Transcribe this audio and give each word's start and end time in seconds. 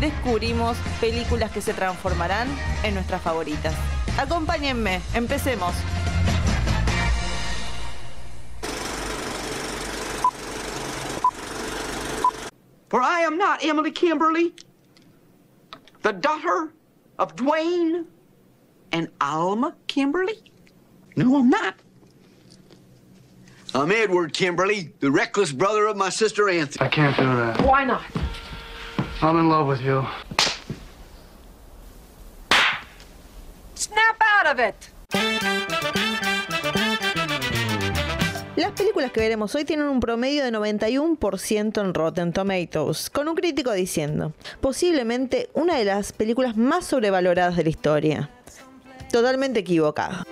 descubrimos 0.00 0.76
películas 1.00 1.50
que 1.50 1.60
se 1.60 1.74
transformarán 1.74 2.48
en 2.82 2.94
nuestras 2.94 3.22
favoritas. 3.22 3.74
Acompáñenme, 4.18 5.00
empecemos. 5.14 5.74
For 12.88 13.00
I 13.00 13.20
am 13.20 13.38
not 13.38 13.64
Emily 13.64 13.90
Kimberly, 13.90 14.52
the 16.02 16.12
daughter 16.12 16.74
of 17.18 17.34
Dwayne 17.36 18.04
and 18.92 19.08
Alma 19.18 19.74
Kimberly. 19.86 20.42
No, 21.16 21.38
I'm 21.38 21.48
not. 21.48 21.74
I'm 23.74 23.90
Edward 23.90 24.34
Kimberly, 24.34 24.92
the 25.00 25.10
reckless 25.10 25.52
brother 25.52 25.86
of 25.86 25.96
my 25.96 26.10
sister 26.10 26.50
Anthony. 26.50 26.84
I 26.84 26.90
can't 26.90 27.16
do 27.16 27.24
that. 27.24 27.62
Why 27.62 27.84
not? 27.84 28.02
I'm 29.24 29.38
in 29.38 29.48
love 29.48 29.68
with 29.68 29.80
you. 29.80 30.04
Snap 33.76 34.16
out 34.20 34.52
of 34.52 34.58
it. 34.58 34.74
Las 38.56 38.72
películas 38.72 39.12
que 39.12 39.20
veremos 39.20 39.54
hoy 39.54 39.64
tienen 39.64 39.86
un 39.86 40.00
promedio 40.00 40.42
de 40.42 40.50
91% 40.50 41.80
en 41.80 41.94
Rotten 41.94 42.32
Tomatoes, 42.32 43.10
con 43.10 43.28
un 43.28 43.36
crítico 43.36 43.70
diciendo, 43.70 44.32
posiblemente 44.60 45.50
una 45.54 45.76
de 45.76 45.84
las 45.84 46.12
películas 46.12 46.56
más 46.56 46.86
sobrevaloradas 46.86 47.56
de 47.56 47.62
la 47.62 47.70
historia. 47.70 48.30
Totalmente 49.12 49.60
equivocado. 49.60 50.24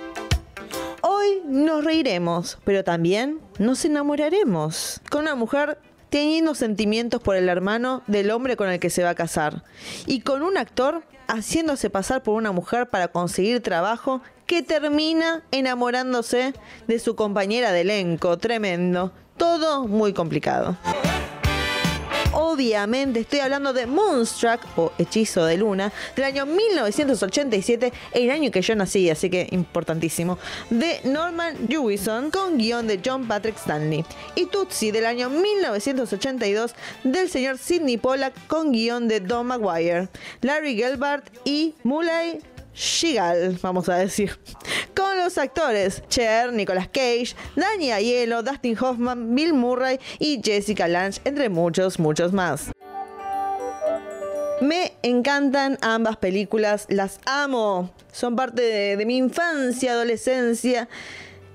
Hoy 1.01 1.41
nos 1.45 1.85
reiremos, 1.85 2.57
pero 2.65 2.83
también 2.83 3.39
nos 3.57 3.85
enamoraremos 3.85 4.99
con 5.09 5.21
una 5.21 5.35
mujer 5.35 5.77
teniendo 6.11 6.53
sentimientos 6.55 7.21
por 7.21 7.37
el 7.37 7.47
hermano 7.47 8.03
del 8.05 8.31
hombre 8.31 8.57
con 8.57 8.69
el 8.69 8.79
que 8.79 8.89
se 8.89 9.01
va 9.01 9.11
a 9.11 9.15
casar 9.15 9.63
y 10.05 10.19
con 10.19 10.43
un 10.43 10.57
actor 10.57 11.03
haciéndose 11.27 11.89
pasar 11.89 12.21
por 12.21 12.35
una 12.35 12.51
mujer 12.51 12.89
para 12.89 13.07
conseguir 13.07 13.63
trabajo 13.63 14.21
que 14.45 14.61
termina 14.61 15.43
enamorándose 15.51 16.53
de 16.85 16.99
su 16.99 17.15
compañera 17.15 17.71
de 17.71 17.81
elenco. 17.81 18.37
Tremendo. 18.37 19.13
Todo 19.37 19.87
muy 19.87 20.11
complicado. 20.11 20.77
Obviamente 22.33 23.19
estoy 23.19 23.39
hablando 23.39 23.73
de 23.73 23.85
Moonstruck 23.85 24.61
o 24.77 24.93
Hechizo 24.97 25.43
de 25.43 25.57
Luna 25.57 25.91
del 26.15 26.23
año 26.25 26.45
1987, 26.45 27.91
el 28.13 28.31
año 28.31 28.51
que 28.51 28.61
yo 28.61 28.73
nací, 28.75 29.09
así 29.09 29.29
que 29.29 29.49
importantísimo, 29.51 30.37
de 30.69 31.01
Norman 31.03 31.67
Jewison 31.67 32.31
con 32.31 32.57
guion 32.57 32.87
de 32.87 33.01
John 33.03 33.27
Patrick 33.27 33.57
Stanley. 33.57 34.05
Y 34.35 34.45
Tootsie 34.45 34.93
del 34.93 35.07
año 35.07 35.29
1982 35.29 36.73
del 37.03 37.29
señor 37.29 37.57
Sidney 37.57 37.97
Pollack 37.97 38.47
con 38.47 38.71
guion 38.71 39.09
de 39.09 39.19
Don 39.19 39.47
Maguire, 39.47 40.07
Larry 40.41 40.77
Gelbart 40.77 41.25
y 41.43 41.75
Mulay 41.83 42.39
Shigal, 42.73 43.59
vamos 43.61 43.89
a 43.89 43.95
decir, 43.95 44.39
los 45.17 45.37
actores 45.37 46.03
Cher, 46.09 46.53
Nicolas 46.53 46.87
Cage, 46.87 47.35
Dani 47.55 47.91
Aiello, 47.91 48.43
Dustin 48.43 48.77
Hoffman, 48.79 49.35
Bill 49.35 49.53
Murray 49.53 49.99
y 50.19 50.41
Jessica 50.43 50.87
Lange, 50.87 51.21
entre 51.23 51.49
muchos, 51.49 51.99
muchos 51.99 52.33
más. 52.33 52.71
Me 54.61 54.93
encantan 55.01 55.77
ambas 55.81 56.17
películas, 56.17 56.85
las 56.89 57.19
amo, 57.25 57.89
son 58.11 58.35
parte 58.35 58.61
de, 58.61 58.97
de 58.97 59.05
mi 59.05 59.17
infancia, 59.17 59.93
adolescencia 59.93 60.87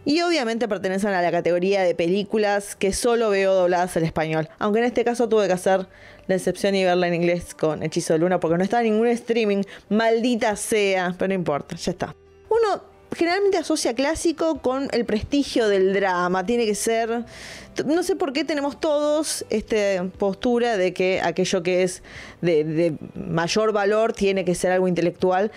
y 0.05 0.23
obviamente 0.23 0.69
pertenecen 0.69 1.11
a 1.11 1.21
la 1.21 1.31
categoría 1.31 1.83
de 1.83 1.95
películas 1.95 2.77
que 2.77 2.93
solo 2.93 3.31
veo 3.31 3.53
dobladas 3.55 3.97
al 3.97 4.05
español, 4.05 4.49
aunque 4.59 4.79
en 4.79 4.87
este 4.87 5.05
caso 5.05 5.29
tuve 5.29 5.49
que 5.49 5.53
hacer 5.53 5.87
la 6.29 6.35
excepción 6.35 6.75
y 6.75 6.85
verla 6.85 7.09
en 7.09 7.15
inglés 7.15 7.55
con 7.55 7.83
Hechizo 7.83 8.15
de 8.15 8.21
Luna 8.21 8.41
porque 8.41 8.57
no 8.57 8.65
está 8.65 8.79
en 8.79 8.93
ningún 8.93 9.09
streaming, 9.09 9.63
maldita 9.89 10.57
sea, 10.57 11.15
pero 11.19 11.29
no 11.29 11.35
importa, 11.35 11.77
ya 11.77 11.91
está. 11.91 12.15
Uno 12.49 12.96
generalmente 13.15 13.59
asocia 13.59 13.95
clásico 13.95 14.59
con 14.61 14.89
el 14.93 15.05
prestigio 15.05 15.69
del 15.69 15.93
drama, 15.93 16.45
tiene 16.45 16.67
que 16.67 16.75
ser, 16.75 17.25
no 17.85 18.03
sé 18.03 18.17
por 18.17 18.33
qué 18.33 18.45
tenemos 18.45 18.81
todos 18.81 19.45
esta 19.51 20.05
postura 20.19 20.77
de 20.77 20.93
que 20.93 21.21
aquello 21.21 21.63
que 21.63 21.83
es 21.83 22.03
de, 22.41 22.65
de 22.65 22.95
mayor 23.15 23.73
valor 23.73 24.13
tiene 24.13 24.45
que 24.45 24.55
ser 24.55 24.73
algo 24.73 24.89
intelectual. 24.89 25.53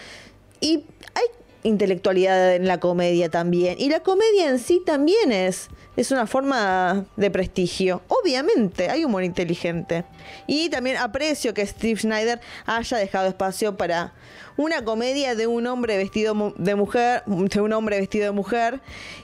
Y 0.62 0.84
hay 1.16 1.26
intelectualidad 1.64 2.56
en 2.56 2.68
la 2.68 2.80
comedia 2.80 3.30
también. 3.30 3.76
Y 3.80 3.90
la 3.90 4.02
comedia 4.02 4.50
en 4.50 4.60
sí 4.60 4.82
también 4.86 5.32
es, 5.32 5.70
es 5.98 6.12
una 6.12 6.28
forma 6.28 7.06
de 7.16 7.32
prestigio. 7.32 8.02
Obviamente, 8.08 8.90
hay 8.90 9.06
humor 9.06 9.24
inteligente. 9.24 10.06
Y 10.48 10.70
también 10.70 10.98
aprecio 10.98 11.54
que 11.54 11.66
Steve 11.66 12.00
Schneider 12.00 12.40
haya 12.66 12.98
dejado 12.98 13.28
espacio 13.28 13.78
para 13.78 14.14
una 14.58 14.84
comedia 14.84 15.36
de 15.36 15.48
un 15.48 15.68
hombre 15.68 15.98
vestido 15.98 16.54
de 16.58 16.76
mujer, 16.76 17.24
de 17.26 17.62
un 17.62 17.74
hombre 17.74 18.00
vestido 18.00 18.26
de 18.26 18.32
mujer, 18.32 18.82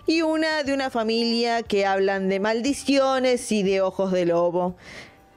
y 0.07 0.22
una 0.22 0.63
de 0.63 0.74
una 0.74 0.90
familia 0.90 1.63
que 1.63 1.85
hablan 1.85 2.29
de 2.29 2.40
maldiciones 2.40 3.51
y 3.51 3.63
de 3.63 3.81
ojos 3.81 4.12
de 4.12 4.25
lobo. 4.25 4.75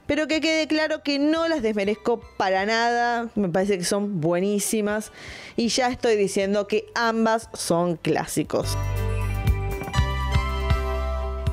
Pero 0.09 0.27
que 0.27 0.41
quede 0.41 0.65
claro 0.65 1.03
que 1.03 1.19
no 1.19 1.47
las 1.47 1.61
desmerezco 1.61 2.19
para 2.35 2.65
nada, 2.65 3.29
me 3.35 3.47
parece 3.47 3.77
que 3.77 3.83
son 3.83 4.19
buenísimas 4.19 5.11
y 5.55 5.67
ya 5.67 5.89
estoy 5.89 6.15
diciendo 6.15 6.65
que 6.65 6.87
ambas 6.95 7.47
son 7.53 7.95
clásicos. 7.95 8.75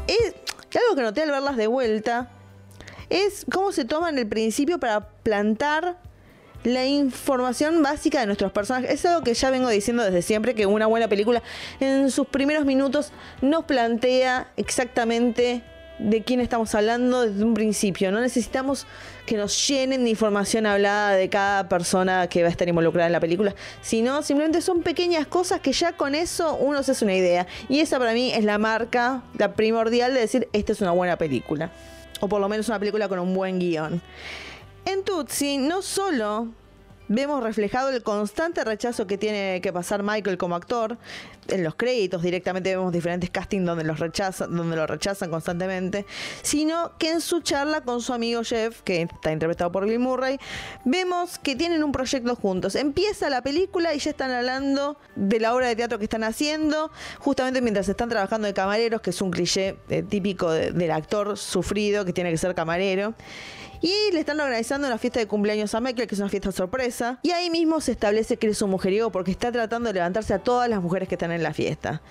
Es, 0.06 0.32
algo 0.74 0.96
que 0.96 1.02
noté 1.02 1.20
al 1.20 1.32
verlas 1.32 1.58
de 1.58 1.66
vuelta 1.66 2.30
es 3.10 3.44
cómo 3.52 3.72
se 3.72 3.84
toman 3.84 4.16
el 4.16 4.26
principio 4.26 4.80
para 4.80 5.06
plantar 5.06 5.98
la 6.64 6.86
información 6.86 7.82
básica 7.82 8.20
de 8.20 8.26
nuestros 8.26 8.52
personajes. 8.52 8.90
Es 8.90 9.04
algo 9.04 9.22
que 9.22 9.34
ya 9.34 9.50
vengo 9.50 9.68
diciendo 9.68 10.02
desde 10.02 10.22
siempre, 10.22 10.54
que 10.54 10.64
una 10.64 10.86
buena 10.86 11.08
película 11.08 11.42
en 11.78 12.10
sus 12.10 12.26
primeros 12.26 12.64
minutos 12.64 13.12
nos 13.42 13.66
plantea 13.66 14.50
exactamente 14.56 15.62
de 15.98 16.22
quién 16.22 16.40
estamos 16.40 16.74
hablando 16.74 17.22
desde 17.22 17.44
un 17.44 17.54
principio. 17.54 18.12
No 18.12 18.20
necesitamos 18.20 18.86
que 19.24 19.36
nos 19.36 19.66
llenen 19.66 20.04
de 20.04 20.10
información 20.10 20.66
hablada 20.66 21.12
de 21.12 21.28
cada 21.28 21.68
persona 21.68 22.28
que 22.28 22.42
va 22.42 22.48
a 22.48 22.50
estar 22.50 22.68
involucrada 22.68 23.06
en 23.06 23.12
la 23.12 23.20
película, 23.20 23.54
sino 23.80 24.22
simplemente 24.22 24.60
son 24.60 24.82
pequeñas 24.82 25.26
cosas 25.26 25.60
que 25.60 25.72
ya 25.72 25.92
con 25.92 26.14
eso 26.14 26.56
uno 26.56 26.82
se 26.82 26.92
hace 26.92 27.04
una 27.04 27.14
idea. 27.14 27.46
Y 27.68 27.80
esa 27.80 27.98
para 27.98 28.12
mí 28.12 28.32
es 28.32 28.44
la 28.44 28.58
marca, 28.58 29.22
la 29.38 29.54
primordial 29.54 30.14
de 30.14 30.20
decir, 30.20 30.48
esta 30.52 30.72
es 30.72 30.80
una 30.80 30.92
buena 30.92 31.16
película. 31.16 31.70
O 32.20 32.28
por 32.28 32.40
lo 32.40 32.48
menos 32.48 32.68
una 32.68 32.78
película 32.78 33.08
con 33.08 33.18
un 33.18 33.34
buen 33.34 33.58
guion. 33.58 34.00
En 34.84 35.02
Tutsi 35.02 35.58
no 35.58 35.82
solo 35.82 36.48
vemos 37.08 37.42
reflejado 37.42 37.90
el 37.90 38.02
constante 38.02 38.64
rechazo 38.64 39.06
que 39.06 39.18
tiene 39.18 39.60
que 39.60 39.72
pasar 39.72 40.02
Michael 40.02 40.38
como 40.38 40.54
actor. 40.54 40.98
En 41.48 41.62
los 41.62 41.76
créditos 41.76 42.22
directamente 42.22 42.70
vemos 42.70 42.92
diferentes 42.92 43.30
castings 43.30 43.64
donde, 43.64 43.84
los 43.84 44.00
rechazan, 44.00 44.54
donde 44.54 44.74
lo 44.74 44.86
rechazan 44.86 45.30
constantemente, 45.30 46.04
sino 46.42 46.92
que 46.98 47.10
en 47.10 47.20
su 47.20 47.40
charla 47.40 47.82
con 47.82 48.00
su 48.00 48.12
amigo 48.12 48.42
Jeff, 48.42 48.82
que 48.82 49.02
está 49.02 49.30
interpretado 49.30 49.70
por 49.70 49.86
Bill 49.86 50.00
Murray, 50.00 50.38
vemos 50.84 51.38
que 51.38 51.54
tienen 51.54 51.84
un 51.84 51.92
proyecto 51.92 52.34
juntos. 52.34 52.74
Empieza 52.74 53.30
la 53.30 53.42
película 53.42 53.94
y 53.94 53.98
ya 54.00 54.10
están 54.10 54.32
hablando 54.32 54.98
de 55.14 55.38
la 55.38 55.54
obra 55.54 55.68
de 55.68 55.76
teatro 55.76 55.98
que 55.98 56.04
están 56.04 56.24
haciendo, 56.24 56.90
justamente 57.20 57.60
mientras 57.60 57.88
están 57.88 58.08
trabajando 58.08 58.46
de 58.46 58.54
camareros, 58.54 59.00
que 59.00 59.10
es 59.10 59.22
un 59.22 59.30
cliché 59.30 59.76
eh, 59.88 60.02
típico 60.02 60.50
de, 60.50 60.72
del 60.72 60.90
actor 60.90 61.38
sufrido 61.38 62.04
que 62.04 62.12
tiene 62.12 62.30
que 62.30 62.38
ser 62.38 62.54
camarero. 62.56 63.14
Y 63.80 64.12
le 64.12 64.20
están 64.20 64.40
organizando 64.40 64.86
una 64.86 64.98
fiesta 64.98 65.20
de 65.20 65.26
cumpleaños 65.26 65.74
a 65.74 65.80
Michael, 65.80 66.08
que 66.08 66.14
es 66.14 66.20
una 66.20 66.28
fiesta 66.28 66.52
sorpresa. 66.52 67.18
Y 67.22 67.30
ahí 67.30 67.50
mismo 67.50 67.80
se 67.80 67.92
establece 67.92 68.36
que 68.36 68.48
es 68.48 68.62
un 68.62 68.70
mujeriego 68.70 69.10
porque 69.10 69.30
está 69.30 69.52
tratando 69.52 69.88
de 69.88 69.94
levantarse 69.94 70.34
a 70.34 70.38
todas 70.38 70.68
las 70.68 70.82
mujeres 70.82 71.08
que 71.08 71.14
están 71.14 71.32
en 71.32 71.42
la 71.42 71.52
fiesta. 71.52 72.02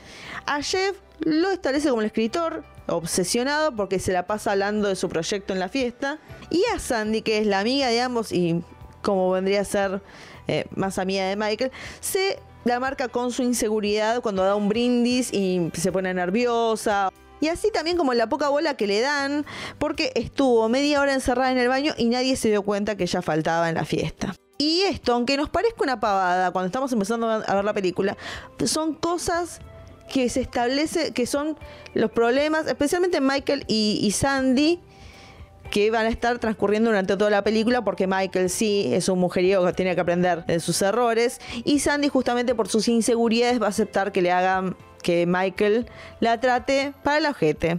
A 0.46 0.62
Jeff 0.62 0.98
lo 1.20 1.50
establece 1.52 1.90
como 1.90 2.02
el 2.02 2.08
escritor, 2.08 2.64
obsesionado 2.88 3.76
porque 3.76 4.00
se 4.00 4.12
la 4.12 4.28
pasa 4.28 4.52
hablando 4.52 4.88
de 4.88 4.96
su 4.96 5.10
proyecto 5.10 5.54
en 5.54 5.60
la 5.60 5.70
fiesta. 5.70 6.20
Y 6.50 6.64
a 6.74 6.80
Sandy, 6.80 7.22
que 7.22 7.40
es 7.40 7.48
la 7.48 7.60
amiga 7.60 7.88
de 7.88 8.02
ambos 8.02 8.32
y 8.32 8.64
como 9.02 9.32
vendría 9.32 9.62
a 9.62 9.66
ser 9.66 10.02
eh, 10.48 10.66
más 10.76 11.00
amiga 11.00 11.26
de 11.26 11.36
Michael, 11.36 11.72
se 12.00 12.40
la 12.64 12.80
marca 12.80 13.08
con 13.08 13.32
su 13.32 13.44
inseguridad 13.44 14.22
cuando 14.22 14.44
da 14.44 14.56
un 14.56 14.70
brindis 14.70 15.32
y 15.32 15.72
se 15.74 15.92
pone 15.92 16.14
nerviosa. 16.14 17.12
Y 17.46 17.48
así 17.48 17.70
también 17.70 17.96
como 17.96 18.16
la 18.16 18.28
poca 18.28 18.50
bola 18.50 18.76
que 18.76 18.88
le 18.88 19.02
dan, 19.02 19.46
porque 19.78 20.12
estuvo 20.16 20.68
media 20.68 21.00
hora 21.00 21.14
encerrada 21.14 21.52
en 21.52 21.60
el 21.60 21.68
baño 21.68 21.94
y 21.96 22.06
nadie 22.06 22.36
se 22.38 22.50
dio 22.50 22.64
cuenta 22.64 22.98
que 22.98 23.04
ella 23.04 23.22
faltaba 23.22 23.70
en 23.70 23.76
la 23.76 23.86
fiesta. 23.86 24.34
Y 24.58 24.82
esto, 24.82 25.14
aunque 25.14 25.38
nos 25.38 25.52
parezca 25.52 25.84
una 25.84 26.00
pavada 26.00 26.50
cuando 26.50 26.66
estamos 26.66 26.92
empezando 26.92 27.30
a 27.30 27.54
ver 27.54 27.64
la 27.64 27.74
película, 27.76 28.18
son 28.66 28.96
cosas 28.96 29.60
que 30.12 30.28
se 30.30 30.42
establece, 30.42 31.12
que 31.12 31.28
son 31.28 31.56
los 31.94 32.10
problemas, 32.10 32.66
especialmente 32.66 33.22
Michael 33.22 33.64
y, 33.68 34.00
y 34.02 34.10
Sandy, 34.10 34.80
que 35.70 35.92
van 35.92 36.08
a 36.08 36.10
estar 36.10 36.40
transcurriendo 36.40 36.90
durante 36.90 37.16
toda 37.16 37.30
la 37.30 37.44
película 37.44 37.84
porque 37.84 38.08
Michael 38.08 38.50
sí 38.50 38.90
es 38.92 39.08
un 39.08 39.20
mujeriego 39.20 39.64
que 39.68 39.74
tiene 39.74 39.94
que 39.94 40.02
aprender 40.02 40.48
de 40.48 40.60
sus 40.60 40.82
errores 40.82 41.40
y 41.64 41.78
Sandy 41.78 42.08
justamente 42.08 42.56
por 42.56 42.70
sus 42.70 42.88
inseguridades 42.88 43.62
va 43.62 43.68
a 43.68 43.70
aceptar 43.70 44.12
que 44.12 44.24
le 44.24 44.32
hagan 44.32 44.76
que 45.06 45.28
Michael 45.28 45.86
la 46.20 46.40
trate 46.40 46.94
para 47.04 47.20
el 47.20 47.28
ojete. 47.28 47.78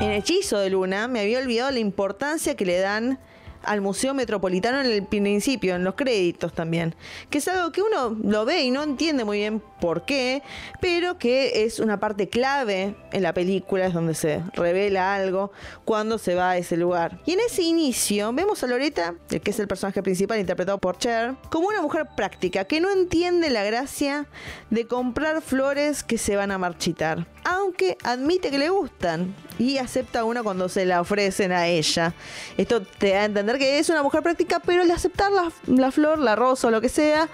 En 0.00 0.12
Hechizo 0.12 0.60
de 0.60 0.70
Luna 0.70 1.08
me 1.08 1.18
había 1.20 1.40
olvidado 1.40 1.72
la 1.72 1.80
importancia 1.80 2.54
que 2.54 2.64
le 2.64 2.78
dan 2.78 3.18
al 3.66 3.80
Museo 3.80 4.14
Metropolitano 4.14 4.80
en 4.80 4.86
el 4.86 5.04
principio, 5.04 5.74
en 5.74 5.84
los 5.84 5.94
créditos 5.94 6.52
también. 6.54 6.94
Que 7.30 7.38
es 7.38 7.48
algo 7.48 7.72
que 7.72 7.82
uno 7.82 8.16
lo 8.22 8.44
ve 8.44 8.62
y 8.62 8.70
no 8.70 8.82
entiende 8.82 9.24
muy 9.24 9.38
bien 9.38 9.62
por 9.80 10.04
qué, 10.04 10.42
pero 10.80 11.18
que 11.18 11.64
es 11.64 11.80
una 11.80 12.00
parte 12.00 12.28
clave 12.28 12.96
en 13.12 13.22
la 13.22 13.34
película, 13.34 13.86
es 13.86 13.94
donde 13.94 14.14
se 14.14 14.42
revela 14.54 15.14
algo 15.14 15.52
cuando 15.84 16.18
se 16.18 16.34
va 16.34 16.50
a 16.50 16.56
ese 16.56 16.76
lugar. 16.76 17.20
Y 17.26 17.32
en 17.32 17.40
ese 17.40 17.62
inicio 17.62 18.32
vemos 18.32 18.62
a 18.62 18.66
Loreta, 18.66 19.14
que 19.28 19.50
es 19.50 19.58
el 19.58 19.68
personaje 19.68 20.02
principal 20.02 20.38
interpretado 20.38 20.78
por 20.78 20.98
Cher, 20.98 21.34
como 21.50 21.68
una 21.68 21.82
mujer 21.82 22.06
práctica 22.16 22.64
que 22.64 22.80
no 22.80 22.90
entiende 22.90 23.50
la 23.50 23.64
gracia 23.64 24.26
de 24.70 24.86
comprar 24.86 25.42
flores 25.42 26.02
que 26.02 26.18
se 26.18 26.36
van 26.36 26.50
a 26.50 26.58
marchitar. 26.58 27.26
Aunque 27.48 27.96
admite 28.02 28.50
que 28.50 28.58
le 28.58 28.70
gustan 28.70 29.32
y 29.56 29.78
acepta 29.78 30.24
una 30.24 30.42
cuando 30.42 30.68
se 30.68 30.84
la 30.84 31.00
ofrecen 31.00 31.52
a 31.52 31.68
ella. 31.68 32.12
Esto 32.56 32.82
te 32.82 33.10
da 33.10 33.20
a 33.20 33.24
entender 33.26 33.56
que 33.58 33.78
es 33.78 33.88
una 33.88 34.02
mujer 34.02 34.20
práctica, 34.20 34.58
pero 34.58 34.82
al 34.82 34.90
aceptar 34.90 35.30
la, 35.30 35.52
la 35.66 35.92
flor, 35.92 36.18
la 36.18 36.34
rosa 36.34 36.66
o 36.66 36.70
lo 36.72 36.80
que 36.80 36.88
sea, 36.88 37.28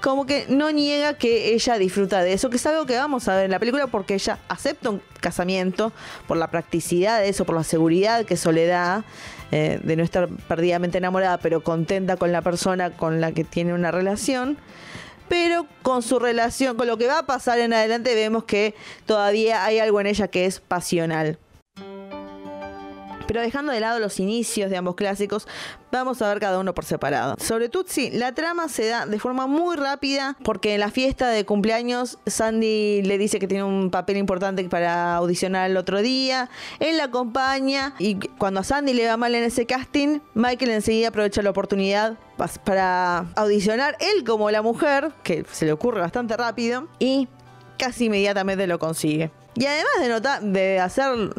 como 0.00 0.26
que 0.26 0.46
no 0.48 0.70
niega 0.70 1.14
que 1.14 1.54
ella 1.54 1.76
disfruta 1.76 2.22
de 2.22 2.34
eso, 2.34 2.50
que 2.50 2.56
es 2.56 2.66
algo 2.66 2.86
que 2.86 2.96
vamos 2.96 3.26
a 3.26 3.34
ver 3.34 3.46
en 3.46 3.50
la 3.50 3.58
película 3.58 3.88
porque 3.88 4.14
ella 4.14 4.38
acepta 4.48 4.90
un 4.90 5.02
casamiento 5.20 5.92
por 6.28 6.36
la 6.36 6.48
practicidad 6.52 7.20
de 7.20 7.28
eso, 7.28 7.44
por 7.44 7.56
la 7.56 7.64
seguridad 7.64 8.24
que 8.24 8.34
eso 8.34 8.52
le 8.52 8.66
da, 8.66 9.04
eh, 9.50 9.80
de 9.82 9.96
no 9.96 10.04
estar 10.04 10.28
perdidamente 10.46 10.98
enamorada, 10.98 11.38
pero 11.38 11.64
contenta 11.64 12.16
con 12.16 12.30
la 12.30 12.42
persona 12.42 12.90
con 12.90 13.20
la 13.20 13.32
que 13.32 13.42
tiene 13.42 13.74
una 13.74 13.90
relación. 13.90 14.56
Pero 15.28 15.66
con 15.82 16.02
su 16.02 16.18
relación, 16.18 16.76
con 16.76 16.86
lo 16.86 16.96
que 16.96 17.06
va 17.06 17.20
a 17.20 17.26
pasar 17.26 17.58
en 17.58 17.72
adelante, 17.72 18.14
vemos 18.14 18.44
que 18.44 18.74
todavía 19.06 19.64
hay 19.64 19.78
algo 19.78 20.00
en 20.00 20.06
ella 20.06 20.28
que 20.28 20.46
es 20.46 20.60
pasional. 20.60 21.38
Pero 23.28 23.42
dejando 23.42 23.72
de 23.72 23.78
lado 23.78 24.00
los 24.00 24.18
inicios 24.18 24.70
de 24.70 24.76
ambos 24.76 24.96
clásicos, 24.96 25.46
vamos 25.92 26.20
a 26.22 26.28
ver 26.28 26.40
cada 26.40 26.58
uno 26.58 26.74
por 26.74 26.84
separado. 26.84 27.36
Sobre 27.38 27.68
Tutsi, 27.68 28.10
la 28.10 28.34
trama 28.34 28.68
se 28.68 28.88
da 28.88 29.06
de 29.06 29.20
forma 29.20 29.46
muy 29.46 29.76
rápida 29.76 30.36
porque 30.42 30.74
en 30.74 30.80
la 30.80 30.90
fiesta 30.90 31.28
de 31.28 31.44
cumpleaños 31.44 32.18
Sandy 32.26 33.02
le 33.02 33.18
dice 33.18 33.38
que 33.38 33.46
tiene 33.46 33.64
un 33.64 33.90
papel 33.90 34.16
importante 34.16 34.64
para 34.64 35.14
audicionar 35.16 35.70
el 35.70 35.76
otro 35.76 36.00
día. 36.00 36.48
Él 36.80 36.96
la 36.96 37.04
acompaña 37.04 37.94
y 37.98 38.16
cuando 38.38 38.60
a 38.60 38.64
Sandy 38.64 38.94
le 38.94 39.06
va 39.06 39.16
mal 39.18 39.34
en 39.34 39.44
ese 39.44 39.66
casting, 39.66 40.20
Michael 40.34 40.70
enseguida 40.70 41.08
aprovecha 41.08 41.42
la 41.42 41.50
oportunidad 41.50 42.16
para 42.64 43.26
audicionar 43.36 43.96
él 44.00 44.24
como 44.24 44.50
la 44.50 44.62
mujer, 44.62 45.12
que 45.22 45.44
se 45.52 45.66
le 45.66 45.72
ocurre 45.72 46.00
bastante 46.00 46.36
rápido, 46.36 46.88
y 46.98 47.28
casi 47.78 48.06
inmediatamente 48.06 48.66
lo 48.66 48.78
consigue. 48.78 49.30
Y 49.58 49.66
además 49.66 49.92
de, 50.00 50.08
notar, 50.08 50.42
de 50.42 50.78
hacer 50.78 51.30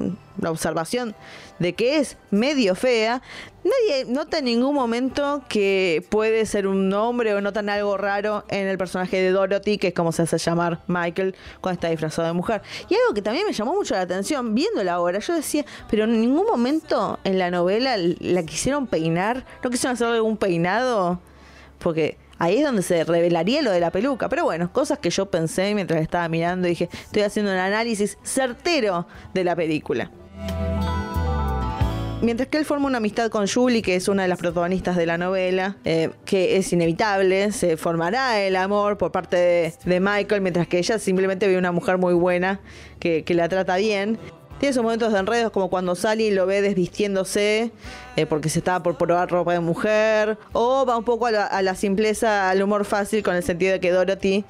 la 0.42 0.52
observación 0.52 1.16
de 1.60 1.74
que 1.74 2.00
es 2.00 2.18
medio 2.32 2.76
fea, 2.76 3.22
nadie 3.64 4.04
nota 4.12 4.40
en 4.40 4.46
ningún 4.46 4.76
momento 4.76 5.42
que 5.48 6.06
puede 6.10 6.46
ser 6.46 6.68
un 6.68 6.92
hombre 6.94 7.34
o 7.34 7.40
notan 7.40 7.70
algo 7.70 7.96
raro 7.96 8.44
en 8.50 8.68
el 8.68 8.78
personaje 8.78 9.22
de 9.22 9.32
Dorothy, 9.32 9.78
que 9.78 9.88
es 9.88 9.94
como 9.94 10.12
se 10.12 10.24
hace 10.24 10.38
llamar 10.38 10.82
Michael 10.88 11.34
cuando 11.62 11.76
está 11.76 11.90
disfrazado 11.90 12.28
de 12.28 12.34
mujer. 12.34 12.62
Y 12.90 12.96
algo 12.96 13.14
que 13.14 13.22
también 13.22 13.46
me 13.48 13.54
llamó 13.54 13.74
mucho 13.74 13.96
la 13.96 14.02
atención, 14.02 14.54
viéndola 14.54 14.94
ahora, 14.94 15.20
yo 15.20 15.34
decía, 15.34 15.66
pero 15.90 16.04
en 16.04 16.20
ningún 16.20 16.46
momento 16.46 17.20
en 17.24 17.40
la 17.40 17.50
novela 17.50 17.96
la 17.98 18.44
quisieron 18.44 18.86
peinar, 18.86 19.46
no 19.64 19.70
quisieron 19.70 19.94
hacer 19.94 20.08
algún 20.08 20.36
peinado, 20.36 21.22
porque 21.78 22.18
ahí 22.40 22.58
es 22.58 22.64
donde 22.64 22.82
se 22.82 23.04
revelaría 23.04 23.62
lo 23.62 23.72
de 23.72 23.80
la 23.80 23.92
peluca. 23.92 24.30
Pero 24.30 24.46
bueno, 24.46 24.72
cosas 24.74 24.98
que 24.98 25.10
yo 25.10 25.28
pensé 25.28 25.76
mientras 25.76 26.02
estaba 26.02 26.28
mirando 26.28 26.68
y 26.68 26.72
dije, 26.72 26.90
estoy 26.92 27.22
haciendo 27.22 27.52
un 27.52 27.58
análisis 27.58 28.18
certero 28.24 29.08
de 29.34 29.44
la 29.44 29.56
película. 29.56 30.10
Mientras 32.22 32.50
que 32.50 32.58
él 32.58 32.66
forma 32.66 32.88
una 32.88 32.98
amistad 32.98 33.30
con 33.30 33.48
Julie, 33.48 33.82
que 33.82 33.96
es 33.96 34.10
una 34.10 34.24
de 34.24 34.28
las 34.28 34.40
protagonistas 34.40 34.98
de 34.98 35.06
la 35.06 35.18
novela, 35.18 35.78
eh, 35.86 36.10
que 36.26 36.58
es 36.58 36.74
inevitable, 36.74 37.54
se 37.54 37.78
formará 37.78 38.42
el 38.42 38.58
amor 38.58 38.98
por 38.98 39.14
parte 39.14 39.72
de, 39.86 40.00
Michael, 40.02 40.42
mientras 40.42 40.68
que 40.68 40.80
ella 40.80 41.00
simplemente 41.00 41.48
ve 41.48 41.58
una 41.58 41.72
mujer 41.72 41.98
muy 41.98 42.14
buena 42.14 42.60
que 43.00 43.24
la 43.30 43.48
trata 43.48 43.78
bien. 43.78 44.20
Tiene 44.60 44.72
esos 44.72 44.84
momentos 44.84 45.14
de 45.14 45.20
enredos 45.20 45.52
como 45.52 45.70
cuando 45.70 45.96
Sally 45.96 46.32
lo 46.32 46.46
ve 46.46 46.62
desvistiéndose 46.62 47.72
eh, 48.16 48.26
porque 48.26 48.50
se 48.50 48.60
estaba 48.60 48.84
por 48.84 48.98
probar 48.98 49.30
ropa 49.30 49.54
de 49.54 49.60
mujer. 49.60 50.38
O 50.54 50.86
va 50.86 50.98
un 50.98 51.06
poco 51.06 51.28
a 51.28 51.32
la, 51.32 51.46
a 51.46 51.62
la 51.62 51.76
simpleza, 51.76 52.50
al 52.50 52.62
humor 52.62 52.86
fácil 52.86 53.24
con 53.24 53.36
el 53.36 53.44
sentido 53.44 53.74
de 53.74 53.80
que 53.80 53.92
Dorothy 53.92 54.46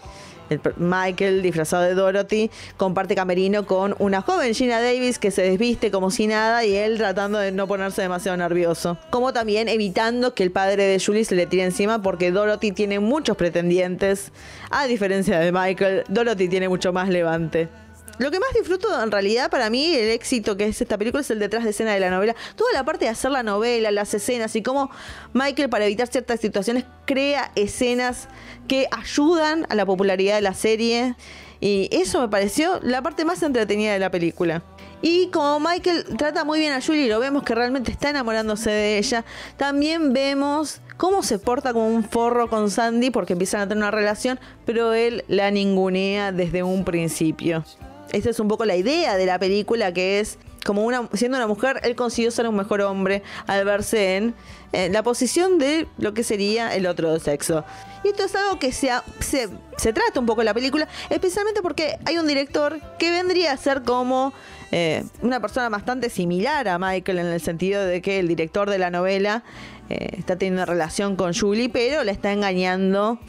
el 0.50 0.62
Michael, 0.78 1.42
disfrazado 1.42 1.84
de 1.84 1.94
Dorothy, 1.94 2.50
comparte 2.78 3.16
camerino 3.16 3.66
con 3.66 3.96
una 4.00 4.22
joven 4.22 4.54
Gina 4.54 4.82
Davis 4.82 5.20
que 5.20 5.32
se 5.32 5.44
desviste 5.44 5.92
como 5.92 6.12
si 6.12 6.28
nada 6.28 6.66
y 6.66 6.76
él 6.76 6.98
tratando 6.98 7.38
de 7.40 7.52
no 7.52 7.68
ponerse 7.68 8.02
demasiado 8.02 8.38
nervioso. 8.38 8.98
Como 9.10 9.34
también 9.34 9.70
evitando 9.70 10.34
que 10.34 10.44
el 10.44 10.52
padre 10.52 10.84
de 10.86 11.00
Julie 11.00 11.26
se 11.26 11.36
le 11.36 11.46
tire 11.46 11.64
encima 11.64 12.02
porque 12.02 12.32
Dorothy 12.32 12.72
tiene 12.72 13.00
muchos 13.00 13.38
pretendientes. 13.38 14.32
A 14.72 14.88
diferencia 14.88 15.40
de 15.40 15.52
Michael, 15.52 16.04
Dorothy 16.10 16.50
tiene 16.50 16.70
mucho 16.70 16.94
más 16.94 17.10
levante. 17.10 17.70
Lo 18.19 18.31
que 18.31 18.39
más 18.42 18.50
disfruto 18.54 19.01
en 19.01 19.12
realidad 19.12 19.50
para 19.50 19.69
mí, 19.69 19.95
el 19.95 20.10
éxito 20.10 20.57
que 20.57 20.66
es 20.66 20.81
esta 20.81 20.98
película, 20.98 21.21
es 21.21 21.31
el 21.31 21.39
detrás 21.39 21.63
de 21.63 21.69
escena 21.69 21.94
de 21.94 22.01
la 22.01 22.10
novela. 22.10 22.36
Toda 22.57 22.74
la 22.74 22.83
parte 22.83 23.06
de 23.06 23.10
hacer 23.12 23.31
la 23.31 23.44
novela, 23.44 23.92
las 23.92 24.13
escenas 24.13 24.57
y 24.57 24.62
cómo 24.62 24.92
Michael, 25.31 25.69
para 25.69 25.86
evitar 25.86 26.07
ciertas 26.07 26.42
situaciones, 26.42 26.83
crea 27.06 27.54
escenas 27.56 28.27
que 28.68 28.89
ayudan 28.92 29.66
a 29.69 29.75
la 29.75 29.86
popularidad 29.86 30.36
de 30.36 30.42
la 30.42 30.54
serie. 30.54 31.16
Y 31.62 31.88
eso 31.94 32.19
me 32.19 32.27
pareció 32.27 32.81
la 32.83 33.01
parte 33.01 33.24
más 33.24 33.42
entretenida 33.42 33.94
de 33.94 34.00
la 34.00 34.12
película. 34.12 34.63
Y 35.01 35.27
como 35.27 35.62
Michael 35.62 36.04
trata 36.18 36.44
muy 36.44 36.60
bien 36.60 36.74
a 36.74 36.81
Julie, 36.81 37.07
lo 37.07 37.21
vemos 37.21 37.44
que 37.44 37.56
realmente 37.56 37.89
está 37.89 38.10
enamorándose 38.10 38.69
de 38.69 38.98
ella, 38.98 39.24
también 39.56 40.12
vemos 40.12 40.81
cómo 40.97 41.23
se 41.23 41.40
porta 41.40 41.71
como 41.71 41.88
un 41.88 42.04
forro 42.04 42.49
con 42.49 42.69
Sandy 42.69 43.09
porque 43.09 43.31
empiezan 43.31 43.61
a 43.61 43.68
tener 43.69 43.81
una 43.81 43.92
relación, 43.92 44.42
pero 44.66 44.94
él 44.94 45.23
la 45.30 45.52
ningunea 45.52 46.33
desde 46.33 46.64
un 46.64 46.83
principio. 46.83 47.64
Esta 48.11 48.30
es 48.30 48.39
un 48.39 48.47
poco 48.47 48.66
la 48.66 48.75
idea 48.75 49.18
de 49.18 49.25
la 49.25 49.37
película, 49.37 49.94
que 49.94 50.19
es 50.19 50.37
como 50.66 50.83
una, 50.85 51.07
siendo 51.13 51.37
una 51.37 51.47
mujer, 51.47 51.80
él 51.83 51.95
consiguió 51.95 52.31
ser 52.31 52.47
un 52.47 52.56
mejor 52.56 52.81
hombre 52.81 53.23
al 53.47 53.66
verse 53.66 54.18
en, 54.18 54.35
en 54.71 54.94
la 54.94 55.04
posición 55.04 55.57
de 55.57 55.87
lo 55.97 56.13
que 56.13 56.23
sería 56.23 56.75
el 56.75 56.85
otro 56.85 57.19
sexo. 57.19 57.63
Y 58.04 58.09
esto 58.09 58.23
es 58.23 58.35
algo 58.35 58.59
que 58.59 58.71
se, 58.71 58.92
se, 59.19 59.94
trata 59.94 60.19
un 60.19 60.25
poco 60.25 60.42
en 60.42 60.45
la 60.45 60.54
película, 60.54 60.87
especialmente 61.09 61.61
porque 61.61 61.97
hay 62.06 62.18
un 62.18 62.28
director 62.28 62.80
que 62.97 63.11
vendría 63.11 63.51
a 63.51 63.57
ser 63.57 63.83
como 63.83 64.33
eh, 64.71 65.04
una 65.21 65.39
persona 65.39 65.69
bastante 65.69 66.09
similar 66.09 66.68
a 66.68 66.78
Michael 66.80 67.19
en 67.19 67.28
el 67.28 67.42
sentido 67.42 67.85
de 67.85 68.01
que 68.01 68.19
el 68.19 68.28
director 68.28 68.69
de 68.69 68.78
la 68.78 68.89
novela 68.89 69.44
eh, 69.89 70.16
está 70.18 70.37
teniendo 70.37 70.63
una 70.63 70.71
relación 70.71 71.16
con 71.16 71.33
Julie, 71.33 71.69
pero 71.69 72.04
le 72.04 72.11
está 72.11 72.31
engañando. 72.31 73.19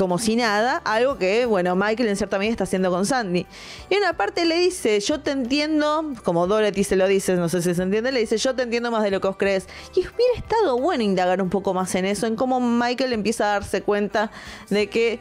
Como 0.00 0.16
si 0.16 0.34
nada, 0.34 0.80
algo 0.86 1.18
que, 1.18 1.44
bueno, 1.44 1.76
Michael 1.76 2.08
en 2.08 2.16
cierta 2.16 2.38
medida 2.38 2.52
está 2.52 2.64
haciendo 2.64 2.90
con 2.90 3.04
Sandy. 3.04 3.44
Y 3.90 3.96
una 3.98 4.14
parte 4.14 4.46
le 4.46 4.56
dice, 4.56 4.98
yo 4.98 5.20
te 5.20 5.30
entiendo, 5.30 6.14
como 6.24 6.46
Dorothy 6.46 6.84
se 6.84 6.96
lo 6.96 7.06
dice, 7.06 7.34
no 7.36 7.50
sé 7.50 7.60
si 7.60 7.74
se 7.74 7.82
entiende, 7.82 8.10
le 8.10 8.20
dice, 8.20 8.38
yo 8.38 8.54
te 8.54 8.62
entiendo 8.62 8.90
más 8.90 9.02
de 9.02 9.10
lo 9.10 9.20
que 9.20 9.28
os 9.28 9.36
crees. 9.36 9.68
Y 9.94 10.00
hubiera 10.00 10.38
estado 10.38 10.78
bueno 10.78 11.04
indagar 11.04 11.42
un 11.42 11.50
poco 11.50 11.74
más 11.74 11.94
en 11.96 12.06
eso, 12.06 12.26
en 12.26 12.34
cómo 12.34 12.60
Michael 12.60 13.12
empieza 13.12 13.44
a 13.44 13.60
darse 13.60 13.82
cuenta 13.82 14.30
de 14.70 14.86
que 14.86 15.20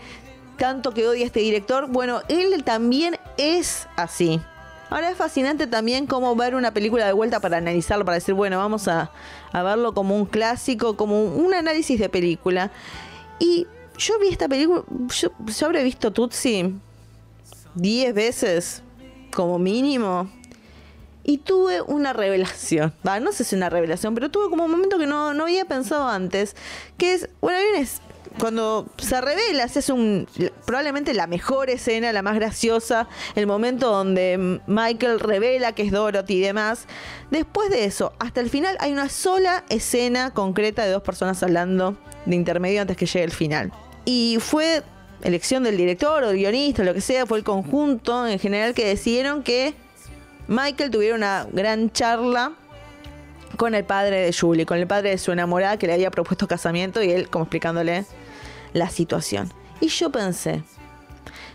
tanto 0.56 0.94
que 0.94 1.06
odia 1.06 1.24
a 1.24 1.28
este 1.28 1.42
director, 1.42 1.88
bueno, 1.90 2.22
él 2.30 2.64
también 2.64 3.18
es 3.36 3.86
así. 3.98 4.40
Ahora 4.90 5.12
es 5.12 5.18
fascinante 5.18 5.68
también 5.68 6.08
cómo 6.08 6.34
ver 6.38 6.56
una 6.56 6.72
película 6.72 7.06
de 7.06 7.12
vuelta 7.12 7.42
para 7.42 7.58
analizarlo, 7.58 8.06
para 8.06 8.16
decir, 8.16 8.34
bueno, 8.34 8.58
vamos 8.58 8.88
a, 8.88 9.12
a 9.52 9.62
verlo 9.62 9.94
como 9.94 10.16
un 10.16 10.26
clásico, 10.26 10.96
como 10.96 11.26
un 11.26 11.54
análisis 11.54 12.00
de 12.00 12.08
película. 12.08 12.72
Y 13.40 13.68
yo 14.00 14.18
vi 14.20 14.30
esta 14.30 14.48
película, 14.48 14.84
yo, 15.10 15.30
yo 15.46 15.66
habré 15.66 15.84
visto 15.84 16.12
Tutsi 16.12 16.74
10 17.76 18.14
veces, 18.14 18.82
como 19.34 19.60
mínimo. 19.60 20.30
y 21.24 21.38
tuve 21.38 21.82
una 21.82 22.14
revelación. 22.14 22.94
No 23.04 23.32
sé 23.32 23.44
si 23.44 23.56
una 23.56 23.70
revelación, 23.70 24.16
pero 24.16 24.32
tuve 24.32 24.50
como 24.50 24.66
un 24.66 24.72
momento 24.72 24.98
que 24.98 25.06
no, 25.06 25.34
no 25.34 25.44
había 25.44 25.66
pensado 25.66 26.08
antes. 26.08 26.56
Que 26.98 27.14
es, 27.14 27.30
bueno, 27.42 27.60
bien 27.60 27.84
es 27.84 28.02
cuando 28.40 28.88
se 28.98 29.20
revela, 29.22 29.64
es 29.64 29.90
un 29.90 30.28
probablemente 30.66 31.14
la 31.14 31.28
mejor 31.28 31.70
escena, 31.70 32.14
la 32.14 32.22
más 32.22 32.36
graciosa, 32.36 33.08
el 33.36 33.48
momento 33.48 33.92
donde 33.92 34.60
Michael 34.66 35.20
revela 35.20 35.74
que 35.74 35.84
es 35.84 35.92
Dorothy 35.92 36.36
y 36.36 36.42
demás. 36.42 36.86
Después 37.32 37.70
de 37.70 37.86
eso, 37.86 38.14
hasta 38.20 38.40
el 38.42 38.50
final 38.50 38.78
hay 38.80 38.92
una 38.92 39.10
sola 39.10 39.66
escena 39.70 40.32
concreta 40.32 40.84
de 40.84 40.92
dos 40.92 41.04
personas 41.04 41.44
hablando 41.44 41.98
de 42.26 42.36
intermedio 42.36 42.82
antes 42.82 42.98
que 42.98 43.06
llegue 43.06 43.26
el 43.26 43.32
final. 43.32 43.72
Y 44.06 44.38
fue 44.40 44.84
elección 45.22 45.64
del 45.64 45.78
director 45.78 46.24
o 46.24 46.32
guionista, 46.32 46.84
lo 46.84 46.94
que 46.94 47.02
sea, 47.02 47.26
fue 47.26 47.38
el 47.38 47.44
conjunto 47.44 48.28
en 48.28 48.40
general 48.40 48.74
que 48.74 48.86
decidieron 48.86 49.44
que 49.44 49.74
Michael 50.48 50.90
tuviera 50.90 51.16
una 51.16 51.48
gran 51.52 51.92
charla 51.92 52.54
con 53.58 53.76
el 53.76 53.84
padre 53.84 54.22
de 54.22 54.34
Julie, 54.34 54.66
con 54.66 54.78
el 54.78 54.88
padre 54.88 55.12
de 55.12 55.18
su 55.18 55.32
enamorada 55.32 55.78
que 55.78 55.88
le 55.88 55.94
había 55.94 56.12
propuesto 56.12 56.48
casamiento 56.48 57.04
y 57.04 57.12
él 57.12 57.30
como 57.30 57.44
explicándole 57.44 58.06
la 58.74 58.90
situación. 58.90 59.52
Y 59.82 59.88
yo 59.88 60.12
pensé, 60.12 60.64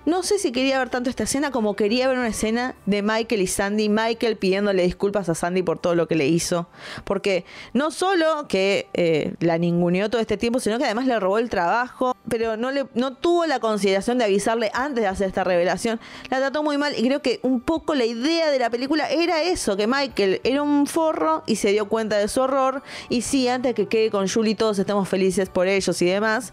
no 0.06 0.22
sé 0.22 0.38
si 0.38 0.52
quería 0.52 0.78
ver 0.78 0.90
tanto 0.90 1.08
esta 1.08 1.22
escena 1.22 1.50
como 1.50 1.76
quería 1.76 2.08
ver 2.08 2.18
una 2.18 2.28
escena 2.28 2.74
de 2.84 3.02
Michael 3.02 3.40
y 3.40 3.46
Sandy, 3.46 3.88
Michael 3.88 4.36
pidiéndole 4.36 4.82
disculpas 4.82 5.28
a 5.30 5.34
Sandy 5.34 5.62
por 5.62 5.78
todo 5.78 5.94
lo 5.94 6.06
que 6.08 6.14
le 6.14 6.26
hizo. 6.26 6.66
Porque 7.04 7.44
no 7.72 7.90
solo 7.90 8.46
que 8.46 8.88
eh, 8.92 9.34
la 9.40 9.56
ninguneó 9.56 10.10
todo 10.10 10.20
este 10.20 10.36
tiempo, 10.36 10.60
sino 10.60 10.78
que 10.78 10.84
además 10.84 11.06
le 11.06 11.18
robó 11.18 11.38
el 11.38 11.48
trabajo, 11.48 12.16
pero 12.28 12.56
no, 12.56 12.70
le, 12.70 12.84
tuvo 13.20 13.46
la 13.46 13.60
consideración 13.60 14.18
de 14.18 14.24
avisarle 14.24 14.70
antes 14.74 15.02
de 15.02 15.08
hacer 15.08 15.28
esta 15.28 15.42
revelación. 15.42 15.98
La 16.30 16.38
trató 16.38 16.62
muy 16.62 16.76
mal 16.76 16.92
y 16.98 17.06
creo 17.06 17.22
que 17.22 17.40
un 17.42 17.60
poco 17.60 17.94
la 17.94 18.04
idea 18.04 18.50
de 18.50 18.58
la 18.58 18.68
película 18.68 19.08
era 19.08 19.42
eso, 19.42 19.76
que 19.76 19.86
Michael 19.86 20.40
era 20.44 20.62
un 20.62 20.86
forro 20.86 21.44
y 21.46 21.56
se 21.56 21.70
dio 21.70 21.88
cuenta 21.88 22.18
de 22.18 22.28
su 22.28 22.42
horror. 22.42 22.82
Y 23.08 23.22
sí, 23.22 23.48
antes 23.48 23.74
que 23.74 23.86
quede 23.86 24.10
con 24.10 24.28
Julie 24.28 24.54
todos 24.54 24.78
estemos 24.78 25.08
felices 25.08 25.48
por 25.48 25.66
ellos 25.66 26.00
y 26.02 26.06
demás 26.06 26.52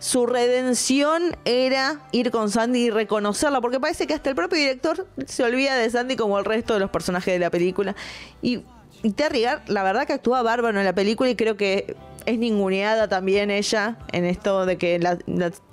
su 0.00 0.24
redención 0.26 1.36
era 1.44 2.00
ir 2.10 2.30
con 2.30 2.50
Sandy 2.50 2.86
y 2.86 2.90
reconocerla, 2.90 3.60
porque 3.60 3.78
parece 3.78 4.06
que 4.06 4.14
hasta 4.14 4.30
el 4.30 4.34
propio 4.34 4.58
director 4.58 5.06
se 5.26 5.44
olvida 5.44 5.76
de 5.76 5.90
Sandy 5.90 6.16
como 6.16 6.38
el 6.38 6.46
resto 6.46 6.72
de 6.72 6.80
los 6.80 6.88
personajes 6.88 7.34
de 7.34 7.38
la 7.38 7.50
película. 7.50 7.94
Y, 8.40 8.62
Terry 9.14 9.42
Gar, 9.42 9.62
la 9.68 9.82
verdad 9.82 10.06
que 10.06 10.14
actúa 10.14 10.42
bárbaro 10.42 10.78
en 10.78 10.86
la 10.86 10.94
película 10.94 11.28
y 11.28 11.36
creo 11.36 11.58
que 11.58 11.96
es 12.24 12.38
ninguneada 12.38 13.08
también 13.08 13.50
ella 13.50 13.98
en 14.12 14.24
esto 14.24 14.64
de 14.64 14.78
que 14.78 14.98
la, 14.98 15.18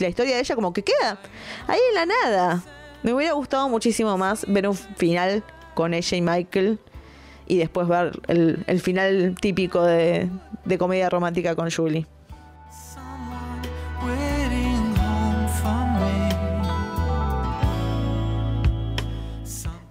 historia 0.05 0.35
de 0.35 0.41
ella 0.41 0.55
como 0.55 0.73
que 0.73 0.83
queda 0.83 1.19
ahí 1.67 1.79
en 1.89 1.95
la 1.95 2.05
nada. 2.05 2.63
Me 3.03 3.13
hubiera 3.13 3.31
gustado 3.31 3.69
muchísimo 3.69 4.17
más 4.17 4.45
ver 4.47 4.67
un 4.67 4.75
final 4.75 5.41
con 5.73 5.93
ella 5.93 6.17
y 6.17 6.21
Michael 6.21 6.79
y 7.47 7.57
después 7.57 7.87
ver 7.87 8.19
el, 8.27 8.81
final 8.81 9.35
típico 9.39 9.83
de 9.83 10.29
comedia 10.77 11.09
romántica 11.09 11.55
con 11.55 11.71
Julie. 11.71 12.05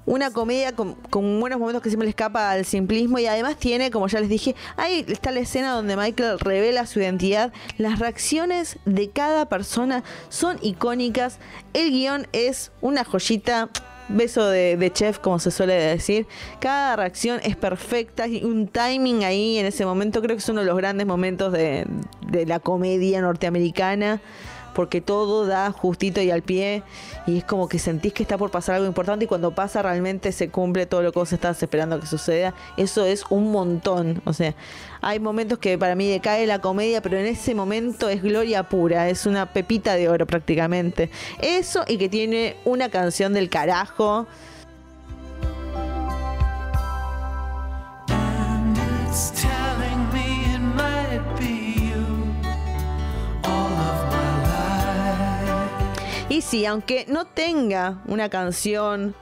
Una 0.07 0.31
comedia 0.31 0.73
con, 0.73 0.97
buenos 1.41 1.59
momentos 1.59 1.83
que 1.83 1.91
siempre 1.91 2.07
le 2.07 2.11
escapa 2.11 2.53
al 2.53 2.65
simplismo 2.65 3.19
y 3.19 3.27
además 3.27 3.57
tiene, 3.57 3.91
como 3.91 4.07
ya 4.07 4.21
les 4.21 4.29
dije, 4.29 4.55
ahí 4.77 5.05
está 5.09 5.33
la 5.33 5.41
escena 5.41 5.73
donde 5.73 5.97
Michael 5.97 6.39
revela 6.39 6.87
su 6.87 7.01
identidad. 7.01 7.53
Las 7.77 7.99
reacciones 7.99 8.79
de 8.85 9.11
cada 9.11 9.49
persona 9.49 10.05
son 10.29 10.59
icónicas. 10.63 11.39
El 11.75 11.91
guion 11.91 12.29
es 12.33 12.71
una 12.81 13.05
joyita. 13.05 13.69
Beso 14.09 14.49
de, 14.49 14.91
chef, 14.95 15.19
como 15.19 15.41
se 15.41 15.51
suele 15.51 15.75
decir. 15.75 16.29
Cada 16.61 16.95
reacción 16.95 17.41
es 17.43 17.57
perfecta. 17.57 18.27
Un 18.45 18.69
timing 18.69 19.25
ahí 19.25 19.59
en 19.59 19.67
ese 19.67 19.85
momento. 19.85 20.23
Creo 20.23 20.37
que 20.37 20.41
es 20.41 20.49
uno 20.49 20.61
de 20.61 20.67
los 20.67 20.77
grandes 20.77 21.09
momentos 21.09 21.53
de 21.53 21.87
la 22.47 22.61
comedia 22.61 23.21
norteamericana 23.21 24.21
porque 24.76 25.00
todo 25.00 25.47
da 25.47 25.73
justito 25.73 26.21
y 26.21 26.30
al 26.30 26.42
pie 26.42 26.83
y 27.26 27.38
es 27.38 27.45
como 27.45 27.66
que 27.66 27.78
sentís 27.78 28.12
que 28.12 28.23
está 28.23 28.37
por 28.37 28.50
pasar 28.50 28.75
algo 28.75 28.87
importante 28.87 29.25
y 29.25 29.28
cuando 29.28 29.52
pasa 29.52 29.80
realmente 29.80 30.33
se 30.33 30.50
cumple 30.50 30.85
todo 30.85 31.00
lo 31.00 31.12
que 31.12 31.18
vos 31.18 31.33
estás 31.33 31.62
esperando 31.62 31.99
que 31.99 32.06
suceda. 32.06 32.52
Eso 32.76 33.06
es 33.06 33.25
un 33.30 33.50
montón. 33.52 34.21
O 34.26 34.35
sea, 34.35 34.54
hay 35.00 35.18
momentos 35.18 35.59
que 35.61 35.78
para 35.78 35.95
mí 35.95 36.06
decae 36.11 36.47
la 36.47 36.59
comedia, 36.59 37.00
pero 37.00 37.16
en 37.16 37.25
ese 37.25 37.54
momento 37.54 38.11
es 38.11 38.23
gloria 38.23 38.68
pura, 38.68 39.09
es 39.09 39.25
una 39.25 39.50
pepita 39.50 39.95
de 39.95 40.11
oro 40.11 40.26
prácticamente. 40.26 41.09
Eso 41.40 41.83
y 41.88 41.97
que 41.97 42.11
tiene 42.11 42.56
una 42.66 42.90
canción 42.90 43.33
del 43.33 43.49
carajo. 43.49 44.26
Y 56.37 56.43
sí, 56.43 56.66
aunque 56.66 57.07
no 57.09 57.25
tenga 57.25 58.02
una 58.07 58.28
canción 58.28 59.14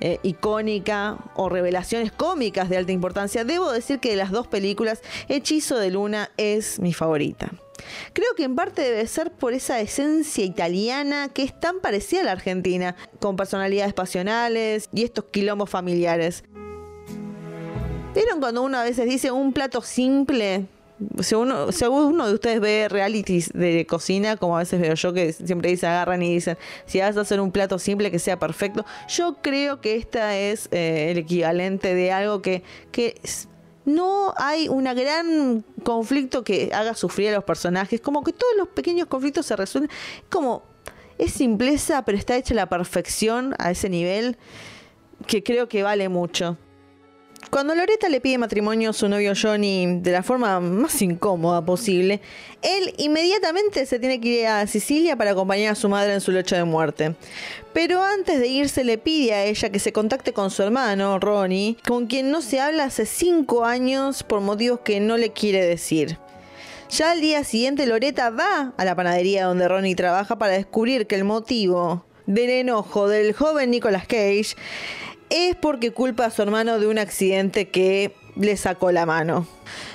eh, 0.00 0.18
icónica 0.22 1.16
o 1.34 1.48
revelaciones 1.48 2.12
cómicas 2.12 2.68
de 2.68 2.76
alta 2.76 2.92
importancia, 2.92 3.42
debo 3.42 3.72
decir 3.72 4.00
que 4.00 4.10
de 4.10 4.16
las 4.16 4.30
dos 4.30 4.48
películas, 4.48 5.00
Hechizo 5.30 5.78
de 5.78 5.90
Luna 5.90 6.30
es 6.36 6.78
mi 6.78 6.92
favorita. 6.92 7.50
Creo 8.12 8.34
que 8.36 8.44
en 8.44 8.54
parte 8.54 8.82
debe 8.82 9.06
ser 9.06 9.32
por 9.32 9.54
esa 9.54 9.80
esencia 9.80 10.44
italiana 10.44 11.30
que 11.32 11.42
es 11.42 11.58
tan 11.58 11.80
parecida 11.80 12.20
a 12.20 12.24
la 12.24 12.32
argentina, 12.32 12.96
con 13.18 13.36
personalidades 13.36 13.94
pasionales 13.94 14.90
y 14.92 15.04
estos 15.04 15.24
quilombos 15.30 15.70
familiares. 15.70 16.44
¿Vieron 18.14 18.40
cuando 18.40 18.60
uno 18.60 18.76
a 18.76 18.84
veces 18.84 19.06
dice 19.06 19.30
un 19.30 19.54
plato 19.54 19.80
simple? 19.80 20.66
Si 21.20 21.34
uno, 21.34 21.68
uno 21.90 22.26
de 22.26 22.34
ustedes 22.34 22.60
ve 22.60 22.88
realities 22.88 23.50
de 23.52 23.86
cocina, 23.86 24.36
como 24.36 24.56
a 24.56 24.60
veces 24.60 24.80
veo 24.80 24.94
yo, 24.94 25.12
que 25.12 25.32
siempre 25.32 25.70
dice, 25.70 25.86
agarran 25.86 26.22
y 26.22 26.34
dicen, 26.34 26.58
si 26.86 27.00
vas 27.00 27.16
a 27.16 27.20
hacer 27.20 27.40
un 27.40 27.52
plato 27.52 27.78
simple 27.78 28.10
que 28.10 28.18
sea 28.18 28.38
perfecto, 28.38 28.84
yo 29.08 29.36
creo 29.42 29.80
que 29.80 29.96
esta 29.96 30.36
es 30.36 30.68
eh, 30.70 31.10
el 31.10 31.18
equivalente 31.18 31.94
de 31.94 32.12
algo 32.12 32.42
que, 32.42 32.62
que 32.90 33.20
no 33.84 34.34
hay 34.36 34.68
un 34.68 34.84
gran 34.84 35.64
conflicto 35.82 36.44
que 36.44 36.70
haga 36.72 36.94
sufrir 36.94 37.30
a 37.30 37.36
los 37.36 37.44
personajes, 37.44 38.00
como 38.00 38.22
que 38.22 38.32
todos 38.32 38.54
los 38.56 38.68
pequeños 38.68 39.06
conflictos 39.06 39.46
se 39.46 39.56
resuelven, 39.56 39.90
como 40.28 40.62
es 41.16 41.32
simpleza, 41.32 42.04
pero 42.04 42.18
está 42.18 42.36
hecha 42.36 42.54
la 42.54 42.68
perfección 42.68 43.54
a 43.58 43.70
ese 43.70 43.88
nivel 43.88 44.36
que 45.26 45.42
creo 45.42 45.68
que 45.68 45.82
vale 45.82 46.08
mucho. 46.08 46.56
Cuando 47.50 47.74
Loreta 47.74 48.10
le 48.10 48.20
pide 48.20 48.36
matrimonio 48.36 48.90
a 48.90 48.92
su 48.92 49.08
novio 49.08 49.32
Johnny 49.40 50.00
de 50.00 50.12
la 50.12 50.22
forma 50.22 50.60
más 50.60 51.00
incómoda 51.00 51.64
posible, 51.64 52.20
él 52.60 52.92
inmediatamente 52.98 53.86
se 53.86 53.98
tiene 53.98 54.20
que 54.20 54.28
ir 54.28 54.46
a 54.46 54.66
Sicilia 54.66 55.16
para 55.16 55.30
acompañar 55.30 55.72
a 55.72 55.74
su 55.74 55.88
madre 55.88 56.12
en 56.12 56.20
su 56.20 56.30
lecho 56.30 56.56
de 56.56 56.64
muerte. 56.64 57.14
Pero 57.72 58.02
antes 58.02 58.38
de 58.38 58.48
irse 58.48 58.84
le 58.84 58.98
pide 58.98 59.32
a 59.32 59.44
ella 59.46 59.70
que 59.70 59.78
se 59.78 59.92
contacte 59.92 60.34
con 60.34 60.50
su 60.50 60.62
hermano, 60.62 61.18
Ronnie, 61.18 61.78
con 61.86 62.06
quien 62.06 62.30
no 62.30 62.42
se 62.42 62.60
habla 62.60 62.84
hace 62.84 63.06
cinco 63.06 63.64
años 63.64 64.24
por 64.24 64.40
motivos 64.40 64.80
que 64.80 65.00
no 65.00 65.16
le 65.16 65.30
quiere 65.30 65.64
decir. 65.64 66.18
Ya 66.90 67.12
al 67.12 67.20
día 67.20 67.44
siguiente 67.44 67.86
Loreta 67.86 68.30
va 68.30 68.74
a 68.76 68.84
la 68.84 68.94
panadería 68.94 69.46
donde 69.46 69.68
Ronnie 69.68 69.94
trabaja 69.94 70.36
para 70.38 70.52
descubrir 70.52 71.06
que 71.06 71.14
el 71.14 71.24
motivo 71.24 72.04
del 72.26 72.50
enojo 72.50 73.08
del 73.08 73.32
joven 73.32 73.70
Nicolas 73.70 74.06
Cage 74.06 74.54
es 75.30 75.56
porque 75.56 75.92
culpa 75.92 76.26
a 76.26 76.30
su 76.30 76.42
hermano 76.42 76.78
de 76.78 76.86
un 76.86 76.98
accidente 76.98 77.68
que 77.68 78.14
le 78.36 78.56
sacó 78.56 78.92
la 78.92 79.04
mano. 79.04 79.46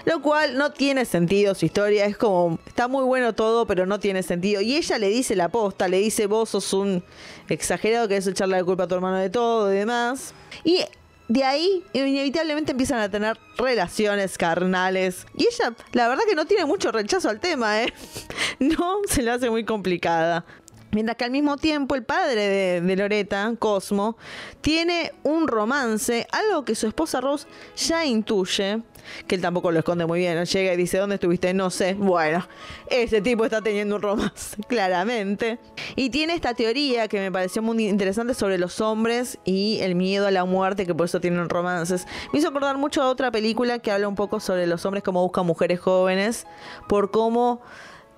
Lo 0.05 0.21
cual 0.21 0.57
no 0.57 0.71
tiene 0.71 1.05
sentido 1.05 1.55
su 1.55 1.65
historia, 1.65 2.05
es 2.05 2.17
como, 2.17 2.59
está 2.67 2.87
muy 2.87 3.03
bueno 3.03 3.33
todo, 3.33 3.65
pero 3.65 3.85
no 3.85 3.99
tiene 3.99 4.21
sentido. 4.21 4.61
Y 4.61 4.75
ella 4.75 4.97
le 4.97 5.09
dice 5.09 5.35
la 5.35 5.49
posta, 5.49 5.87
le 5.87 5.99
dice, 5.99 6.27
vos 6.27 6.49
sos 6.49 6.73
un 6.73 7.03
exagerado 7.49 8.07
que 8.07 8.17
es 8.17 8.27
echarle 8.27 8.57
la 8.57 8.63
culpa 8.63 8.83
a 8.83 8.87
tu 8.87 8.95
hermano 8.95 9.17
de 9.17 9.29
todo 9.29 9.73
y 9.73 9.77
demás. 9.77 10.33
Y 10.63 10.81
de 11.29 11.43
ahí 11.43 11.83
inevitablemente 11.93 12.71
empiezan 12.71 12.99
a 12.99 13.09
tener 13.09 13.37
relaciones 13.57 14.37
carnales. 14.37 15.25
Y 15.35 15.43
ella, 15.43 15.73
la 15.93 16.07
verdad 16.09 16.23
que 16.27 16.35
no 16.35 16.45
tiene 16.45 16.65
mucho 16.65 16.91
rechazo 16.91 17.29
al 17.29 17.39
tema, 17.39 17.81
¿eh? 17.81 17.93
No 18.59 18.99
se 19.07 19.21
le 19.21 19.31
hace 19.31 19.49
muy 19.49 19.65
complicada. 19.65 20.45
Mientras 20.93 21.17
que 21.17 21.25
al 21.25 21.31
mismo 21.31 21.57
tiempo 21.57 21.95
el 21.95 22.03
padre 22.03 22.81
de, 22.81 22.95
Loreta, 22.95 23.51
Cosmo, 23.57 24.15
tiene 24.61 25.11
un 25.23 25.47
romance, 25.47 26.27
algo 26.31 26.63
que 26.63 26.75
su 26.75 26.85
esposa 26.85 27.19
Rose 27.19 27.47
ya 27.75 28.05
intuye, 28.05 28.81
que 29.27 29.35
él 29.35 29.41
tampoco 29.41 29.71
lo 29.71 29.79
esconde 29.79 30.05
muy 30.05 30.19
bien, 30.19 30.45
llega 30.45 30.73
y 30.73 30.77
dice, 30.77 30.99
¿dónde 30.99 31.15
estuviste? 31.15 31.51
No 31.55 31.71
sé. 31.71 31.95
Bueno, 31.95 32.47
ese 32.89 33.21
tipo 33.21 33.43
está 33.43 33.61
teniendo 33.61 33.95
un 33.95 34.03
romance, 34.03 34.55
claramente. 34.67 35.57
Y 35.95 36.11
tiene 36.11 36.35
esta 36.35 36.53
teoría 36.53 37.07
que 37.07 37.19
me 37.19 37.31
pareció 37.31 37.63
muy 37.63 37.87
interesante 37.87 38.35
sobre 38.35 38.59
los 38.59 38.79
hombres 38.79 39.39
y 39.45 39.79
el 39.81 39.95
miedo 39.95 40.27
a 40.27 40.31
la 40.31 40.45
muerte, 40.45 40.85
que 40.85 40.93
por 40.93 41.05
eso 41.05 41.19
tienen 41.19 41.49
romances. 41.49 42.05
Me 42.31 42.39
hizo 42.39 42.49
acordar 42.49 42.77
mucho 42.77 43.01
a 43.01 43.09
otra 43.09 43.31
película 43.31 43.79
que 43.79 43.91
habla 43.91 44.07
un 44.07 44.15
poco 44.15 44.39
sobre 44.39 44.67
los 44.67 44.85
hombres, 44.85 45.03
cómo 45.03 45.23
buscan 45.23 45.47
mujeres 45.47 45.79
jóvenes, 45.79 46.45
por 46.87 47.09
cómo 47.09 47.61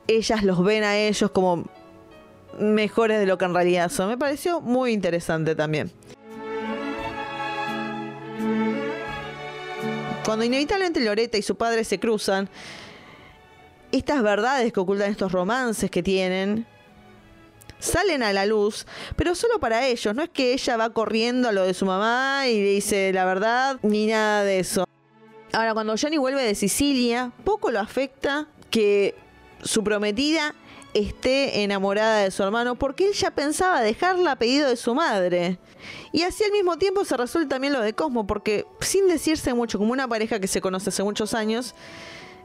ellas 0.07 0.43
los 0.43 0.63
ven 0.63 0.83
a 0.83 0.97
ellos 0.97 1.31
como 1.31 1.65
mejores 2.59 3.19
de 3.19 3.25
lo 3.25 3.37
que 3.37 3.45
en 3.45 3.53
realidad 3.53 3.89
son. 3.89 4.09
Me 4.09 4.17
pareció 4.17 4.61
muy 4.61 4.91
interesante 4.91 5.55
también. 5.55 5.91
Cuando 10.25 10.43
inevitablemente 10.43 10.99
Loreta 11.01 11.37
y 11.37 11.41
su 11.41 11.55
padre 11.55 11.83
se 11.83 11.99
cruzan, 11.99 12.49
estas 13.91 14.23
verdades 14.23 14.73
que 14.73 14.79
ocultan 14.79 15.11
estos 15.11 15.31
romances 15.31 15.91
que 15.91 16.01
tienen 16.01 16.65
salen 17.79 18.23
a 18.23 18.33
la 18.33 18.45
luz, 18.45 18.87
pero 19.15 19.35
solo 19.35 19.59
para 19.59 19.85
ellos. 19.85 20.15
No 20.15 20.23
es 20.23 20.29
que 20.29 20.53
ella 20.53 20.77
va 20.77 20.89
corriendo 20.91 21.49
a 21.49 21.51
lo 21.51 21.63
de 21.63 21.73
su 21.73 21.85
mamá 21.85 22.47
y 22.47 22.59
le 22.59 22.69
dice 22.69 23.11
la 23.13 23.25
verdad, 23.25 23.77
ni 23.83 24.07
nada 24.07 24.43
de 24.43 24.59
eso. 24.59 24.85
Ahora, 25.53 25.73
cuando 25.73 25.95
Johnny 25.99 26.17
vuelve 26.17 26.43
de 26.43 26.55
Sicilia, 26.55 27.31
poco 27.43 27.71
lo 27.71 27.79
afecta 27.79 28.47
que 28.69 29.15
su 29.63 29.83
prometida 29.83 30.53
esté 30.95 31.61
enamorada 31.63 32.19
de 32.19 32.31
su 32.31 32.41
hermano, 32.41 32.75
porque 32.75 33.05
él 33.05 33.13
ya 33.13 33.31
pensaba 33.31 33.81
dejarla 33.81 34.31
a 34.31 34.35
pedido 34.37 34.69
de 34.69 34.77
su 34.77 34.95
madre. 34.95 35.59
Y 36.13 36.23
así 36.23 36.43
al 36.43 36.51
mismo 36.51 36.77
tiempo 36.77 37.03
se 37.03 37.17
resuelve 37.17 37.49
también 37.49 37.73
lo 37.73 37.81
de 37.81 37.93
Cosmo, 37.93 38.25
porque 38.25 38.65
sin 38.79 39.07
decirse 39.07 39.53
mucho, 39.53 39.77
como 39.77 39.91
una 39.91 40.07
pareja 40.07 40.39
que 40.39 40.47
se 40.47 40.61
conoce 40.61 40.89
hace 40.89 41.03
muchos 41.03 41.33
años, 41.33 41.75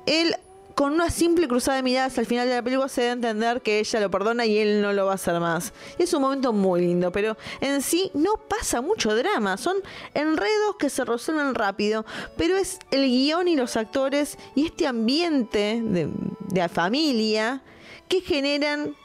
él 0.04 0.34
con 0.74 0.94
una 0.94 1.10
simple 1.10 1.46
cruzada 1.46 1.76
de 1.76 1.82
miradas 1.82 2.18
al 2.18 2.26
final 2.26 2.48
de 2.48 2.54
la 2.54 2.62
película 2.62 2.88
se 2.88 3.02
da 3.02 3.08
a 3.10 3.12
entender 3.12 3.60
que 3.60 3.80
ella 3.80 4.00
lo 4.00 4.10
perdona 4.10 4.46
y 4.46 4.58
él 4.58 4.80
no 4.80 4.92
lo 4.92 5.06
va 5.06 5.12
a 5.12 5.14
hacer 5.16 5.38
más. 5.38 5.72
Es 5.98 6.12
un 6.14 6.22
momento 6.22 6.52
muy 6.52 6.80
lindo, 6.80 7.12
pero 7.12 7.36
en 7.60 7.82
sí 7.82 8.10
no 8.14 8.34
pasa 8.48 8.80
mucho 8.80 9.14
drama. 9.14 9.58
Son 9.58 9.76
enredos 10.14 10.76
que 10.78 10.88
se 10.88 11.04
resuelven 11.04 11.54
rápido, 11.54 12.06
pero 12.36 12.56
es 12.56 12.78
el 12.90 13.04
guion 13.06 13.46
y 13.46 13.56
los 13.56 13.76
actores 13.76 14.38
y 14.54 14.66
este 14.66 14.86
ambiente 14.86 15.82
de, 15.84 16.08
de 16.48 16.68
familia 16.68 17.62
que 18.10 18.20
generan 18.20 18.96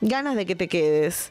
ganas 0.00 0.34
de 0.34 0.46
que 0.46 0.56
te 0.56 0.68
quedes. 0.68 1.30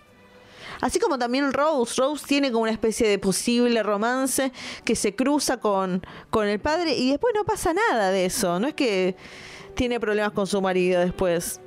Así 0.80 1.00
como 1.00 1.18
también 1.18 1.52
Rose. 1.52 1.96
Rose 2.00 2.26
tiene 2.28 2.52
como 2.52 2.64
una 2.64 2.72
especie 2.72 3.08
de 3.08 3.18
posible 3.18 3.82
romance 3.82 4.52
que 4.86 4.96
se 4.96 5.16
cruza 5.16 5.58
con, 5.58 6.06
con 6.30 6.48
el 6.48 6.60
padre 6.60 6.96
y 6.96 7.10
después 7.10 7.34
no 7.36 7.44
pasa 7.44 7.74
nada 7.74 8.12
de 8.12 8.26
eso. 8.26 8.60
No 8.60 8.68
es 8.68 8.76
que 8.76 9.16
tiene 9.76 10.00
problemas 10.00 10.32
con 10.32 10.46
su 10.46 10.62
marido 10.62 11.02
después. 11.02 11.60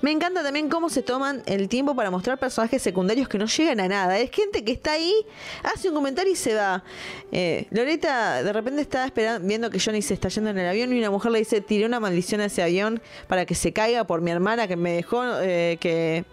Me 0.00 0.10
encanta 0.10 0.42
también 0.42 0.68
cómo 0.68 0.88
se 0.88 1.02
toman 1.02 1.42
el 1.46 1.68
tiempo 1.68 1.94
para 1.94 2.10
mostrar 2.10 2.38
personajes 2.38 2.82
secundarios 2.82 3.28
que 3.28 3.38
no 3.38 3.46
llegan 3.46 3.80
a 3.80 3.88
nada. 3.88 4.18
Es 4.18 4.30
gente 4.30 4.64
que 4.64 4.72
está 4.72 4.92
ahí, 4.92 5.14
hace 5.62 5.88
un 5.88 5.94
comentario 5.94 6.32
y 6.32 6.36
se 6.36 6.54
va. 6.54 6.82
Eh, 7.30 7.66
Loreta 7.70 8.42
de 8.42 8.52
repente 8.52 8.82
está 8.82 9.04
esperando, 9.04 9.46
viendo 9.46 9.70
que 9.70 9.78
Johnny 9.78 10.02
se 10.02 10.14
está 10.14 10.28
yendo 10.28 10.50
en 10.50 10.58
el 10.58 10.68
avión 10.68 10.92
y 10.92 10.98
una 10.98 11.10
mujer 11.10 11.32
le 11.32 11.38
dice, 11.40 11.60
tiré 11.60 11.86
una 11.86 12.00
maldición 12.00 12.40
a 12.40 12.46
ese 12.46 12.62
avión 12.62 13.00
para 13.26 13.46
que 13.46 13.54
se 13.54 13.72
caiga 13.72 14.04
por 14.04 14.20
mi 14.20 14.30
hermana 14.30 14.68
que 14.68 14.76
me 14.76 14.92
dejó, 14.92 15.22
eh, 15.40 15.78
que 15.80 16.24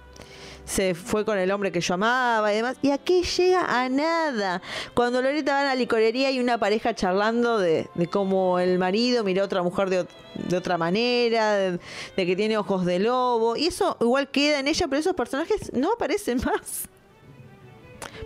se 0.69 0.93
fue 0.93 1.25
con 1.25 1.39
el 1.39 1.49
hombre 1.51 1.71
que 1.71 1.81
yo 1.81 1.95
amaba 1.95 2.53
y 2.53 2.57
demás. 2.57 2.77
Y 2.83 2.91
aquí 2.91 3.23
llega 3.23 3.65
a 3.65 3.89
nada. 3.89 4.61
Cuando 4.93 5.19
Loreta 5.19 5.53
va 5.53 5.61
a 5.61 5.63
la 5.63 5.75
licorería 5.75 6.27
hay 6.27 6.39
una 6.39 6.59
pareja 6.59 6.93
charlando 6.93 7.57
de, 7.57 7.89
de 7.95 8.07
cómo 8.07 8.59
el 8.59 8.77
marido 8.77 9.23
miró 9.23 9.41
a 9.41 9.45
otra 9.45 9.63
mujer 9.63 9.89
de, 9.89 10.55
otra 10.55 10.77
manera, 10.77 11.55
de, 11.55 11.79
de 12.15 12.25
que 12.25 12.35
tiene 12.35 12.55
ojos 12.55 12.85
de 12.85 12.99
lobo. 12.99 13.55
Y 13.55 13.65
eso 13.65 13.97
igual 13.99 14.29
queda 14.29 14.59
en 14.59 14.67
ella, 14.67 14.87
pero 14.87 14.99
esos 14.99 15.15
personajes 15.15 15.73
no 15.73 15.93
aparecen 15.93 16.39
más. 16.45 16.87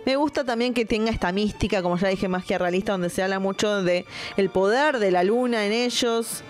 Me 0.04 0.16
gusta 0.16 0.44
también 0.44 0.74
que 0.74 0.84
tenga 0.84 1.10
esta 1.10 1.32
mística, 1.32 1.82
como 1.82 1.96
ya 1.96 2.08
dije, 2.08 2.28
magia 2.28 2.58
realista, 2.58 2.92
donde 2.92 3.08
se 3.08 3.22
habla 3.22 3.38
mucho 3.38 3.82
de 3.82 4.04
el 4.36 4.50
poder 4.50 4.98
de 4.98 5.10
la 5.10 5.24
luna 5.24 5.64
en 5.64 5.72
ellos, 5.72 6.44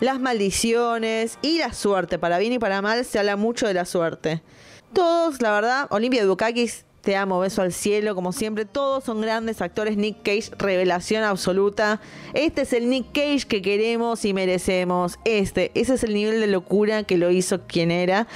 las 0.00 0.20
maldiciones 0.20 1.38
y 1.42 1.58
la 1.58 1.72
suerte. 1.72 2.18
Para 2.18 2.38
bien 2.38 2.52
y 2.52 2.58
para 2.58 2.82
mal 2.82 3.04
se 3.04 3.18
habla 3.18 3.36
mucho 3.36 3.66
de 3.66 3.74
la 3.74 3.84
suerte. 3.84 4.42
Todos, 4.92 5.42
la 5.42 5.52
verdad, 5.52 5.86
Olimpia 5.90 6.24
Dukakis, 6.24 6.84
te 7.06 7.14
amo, 7.14 7.38
beso 7.38 7.62
al 7.62 7.72
cielo, 7.72 8.16
como 8.16 8.32
siempre. 8.32 8.64
Todos 8.64 9.04
son 9.04 9.20
grandes 9.20 9.62
actores. 9.62 9.96
Nick 9.96 10.22
Cage, 10.24 10.50
revelación 10.58 11.22
absoluta. 11.22 12.00
Este 12.34 12.62
es 12.62 12.72
el 12.72 12.90
Nick 12.90 13.12
Cage 13.12 13.46
que 13.46 13.62
queremos 13.62 14.24
y 14.24 14.34
merecemos. 14.34 15.18
Este, 15.24 15.70
ese 15.74 15.94
es 15.94 16.02
el 16.02 16.14
nivel 16.14 16.40
de 16.40 16.48
locura 16.48 17.04
que 17.04 17.16
lo 17.16 17.30
hizo 17.30 17.60
quien 17.68 17.92
era. 17.92 18.26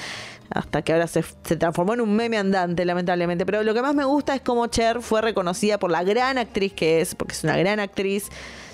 Hasta 0.51 0.83
que 0.83 0.93
ahora 0.93 1.09
se, 1.09 1.25
se 1.45 1.57
transformó 1.57 1.95
en 1.95 2.01
un 2.01 2.15
meme 2.15 2.39
andante, 2.39 2.85
lamentablemente. 2.85 3.45
Pero 3.45 3.65
lo 3.65 3.75
que 3.75 3.83
más 3.83 3.95
me 3.95 4.05
gusta 4.05 4.37
es 4.37 4.41
cómo 4.41 4.67
Cher 4.69 5.01
fue 5.01 5.21
reconocida 5.21 5.79
por 5.79 5.91
la 5.91 6.05
gran 6.05 6.39
actriz 6.39 6.73
que 6.73 7.01
es, 7.01 7.17
porque 7.17 7.35
es 7.35 7.43
una 7.43 7.57
gran 7.57 7.81
actriz. 7.81 8.31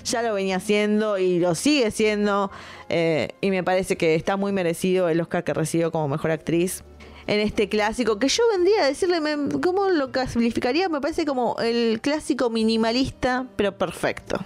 Ya 0.07 0.23
lo 0.23 0.35
venía 0.35 0.57
haciendo 0.57 1.19
y 1.19 1.39
lo 1.39 1.55
sigue 1.55 1.91
siendo. 1.91 2.51
eh, 2.89 3.31
y 3.41 3.51
me 3.51 3.63
parece 3.65 3.97
que 3.97 4.15
está 4.15 4.37
muy 4.37 4.53
merecido 4.53 5.09
el 5.09 5.21
Oscar 5.21 5.45
que 5.45 5.53
recibió 5.53 5.91
como 5.91 6.09
mejor 6.09 6.31
actriz 6.31 6.85
en 7.27 7.41
este 7.41 7.69
clásico, 7.69 8.19
que 8.19 8.29
yo 8.29 8.45
vendría 8.53 8.83
a 8.83 8.87
decirle, 8.87 9.21
¿cómo 9.61 9.89
lo 9.89 10.13
clasificaría? 10.13 10.89
Me 10.89 11.01
parece 11.01 11.25
como 11.25 11.57
el 11.59 12.01
clásico 12.01 12.51
minimalista, 12.51 13.47
pero 13.57 13.77
perfecto. 13.77 14.39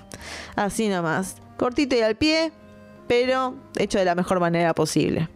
Así 0.56 0.88
nomás. 0.88 1.36
Cortito 1.58 1.94
y 1.94 2.00
al 2.00 2.16
pie, 2.16 2.52
pero 3.06 3.54
hecho 3.76 3.98
de 3.98 4.06
la 4.06 4.14
mejor 4.14 4.40
manera 4.40 4.74
posible. 4.74 5.28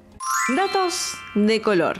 Datos 0.57 1.13
de 1.35 1.61
color. 1.61 1.99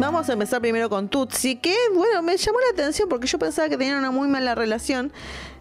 Vamos 0.00 0.30
a 0.30 0.32
empezar 0.32 0.62
primero 0.62 0.88
con 0.88 1.10
Tutsi, 1.10 1.56
que 1.56 1.76
bueno, 1.94 2.22
me 2.22 2.34
llamó 2.38 2.58
la 2.58 2.70
atención 2.72 3.06
porque 3.06 3.26
yo 3.26 3.38
pensaba 3.38 3.68
que 3.68 3.76
tenían 3.76 3.98
una 3.98 4.10
muy 4.10 4.28
mala 4.28 4.54
relación. 4.54 5.12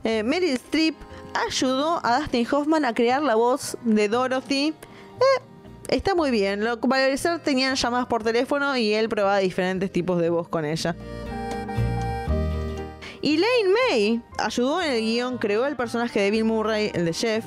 Eh, 0.06 0.23
Meryl 0.23 0.52
Streep 0.52 0.95
ayudó 1.34 1.99
a 2.06 2.21
Dustin 2.21 2.47
Hoffman 2.49 2.86
a 2.86 2.93
crear 2.93 3.21
la 3.21 3.36
voz 3.36 3.78
de 3.84 4.08
Dorothy. 4.08 4.67
Eh, 4.69 5.41
está 5.89 6.15
muy 6.15 6.32
bien. 6.32 6.63
Lo, 6.63 6.80
para 6.80 7.04
parecer 7.04 7.39
tenían 7.39 7.75
llamadas 7.75 8.08
por 8.08 8.23
teléfono 8.23 8.78
y 8.78 8.93
él 8.93 9.10
probaba 9.10 9.39
diferentes 9.39 9.91
tipos 9.91 10.21
de 10.21 10.30
voz 10.30 10.47
con 10.47 10.63
ella. 10.63 10.95
Y 13.21 13.36
Lane 13.36 13.75
May 13.89 14.21
ayudó 14.38 14.82
en 14.82 14.91
el 14.91 15.02
guion, 15.02 15.38
creó 15.38 15.65
el 15.65 15.75
personaje 15.75 16.21
de 16.21 16.32
Bill 16.32 16.45
Murray, 16.45 16.91
el 16.93 17.04
de 17.04 17.12
Jeff, 17.12 17.43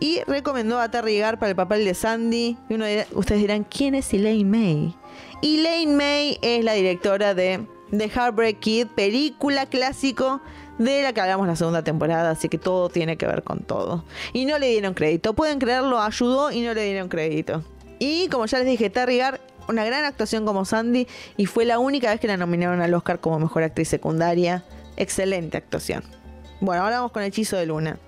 y 0.00 0.20
recomendó 0.26 0.78
a 0.78 0.90
Terry 0.90 1.18
Gar 1.18 1.38
para 1.38 1.50
el 1.50 1.56
papel 1.56 1.84
de 1.84 1.94
Sandy. 1.94 2.56
Y 2.68 2.74
ustedes 3.14 3.40
dirán, 3.40 3.64
¿quién 3.64 3.94
es 3.94 4.12
Elaine 4.12 4.48
May? 4.48 4.94
Elaine 5.42 5.94
May 5.96 6.38
es 6.42 6.64
la 6.64 6.74
directora 6.74 7.34
de 7.34 7.66
The 7.90 8.08
Heartbreak 8.08 8.60
Kid, 8.60 8.86
película 8.88 9.66
clásico 9.66 10.40
de 10.78 11.02
la 11.02 11.12
que 11.12 11.20
hablamos 11.20 11.46
la 11.46 11.56
segunda 11.56 11.82
temporada, 11.82 12.30
así 12.30 12.48
que 12.48 12.58
todo 12.58 12.88
tiene 12.88 13.16
que 13.16 13.26
ver 13.26 13.42
con 13.42 13.60
todo. 13.60 14.04
Y 14.32 14.44
no 14.44 14.58
le 14.58 14.68
dieron 14.68 14.94
crédito, 14.94 15.34
pueden 15.34 15.58
creerlo, 15.58 16.00
ayudó 16.00 16.52
y 16.52 16.62
no 16.62 16.74
le 16.74 16.84
dieron 16.84 17.08
crédito. 17.08 17.64
Y 17.98 18.28
como 18.28 18.46
ya 18.46 18.58
les 18.58 18.68
dije, 18.68 18.90
Terry 18.90 19.18
Gar, 19.18 19.40
una 19.68 19.84
gran 19.84 20.04
actuación 20.04 20.46
como 20.46 20.64
Sandy 20.64 21.06
y 21.36 21.46
fue 21.46 21.64
la 21.64 21.78
única 21.78 22.10
vez 22.10 22.20
que 22.20 22.28
la 22.28 22.36
nominaron 22.36 22.80
al 22.80 22.94
Oscar 22.94 23.20
como 23.20 23.38
mejor 23.38 23.64
actriz 23.64 23.88
secundaria. 23.88 24.64
Excelente 24.96 25.56
actuación. 25.56 26.04
Bueno, 26.60 26.82
ahora 26.82 26.96
vamos 26.96 27.12
con 27.12 27.22
Hechizo 27.22 27.56
de 27.56 27.66
Luna. 27.66 27.98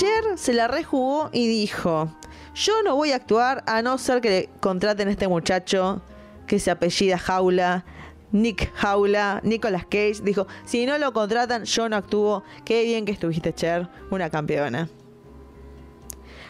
Cher 0.00 0.38
se 0.38 0.54
la 0.54 0.66
rejugó 0.66 1.28
y 1.30 1.46
dijo, 1.46 2.08
yo 2.54 2.82
no 2.82 2.96
voy 2.96 3.12
a 3.12 3.16
actuar 3.16 3.62
a 3.66 3.82
no 3.82 3.98
ser 3.98 4.22
que 4.22 4.30
le 4.30 4.48
contraten 4.58 5.08
a 5.08 5.10
este 5.10 5.28
muchacho 5.28 6.00
que 6.46 6.58
se 6.58 6.70
apellida 6.70 7.18
Jaula, 7.18 7.84
Nick 8.32 8.72
Jaula, 8.76 9.42
Nicolas 9.44 9.84
Cage. 9.84 10.22
Dijo, 10.22 10.46
si 10.64 10.86
no 10.86 10.96
lo 10.96 11.12
contratan, 11.12 11.64
yo 11.64 11.86
no 11.90 11.96
actúo. 11.96 12.42
Qué 12.64 12.82
bien 12.84 13.04
que 13.04 13.12
estuviste, 13.12 13.52
Cher, 13.52 13.90
una 14.10 14.30
campeona. 14.30 14.88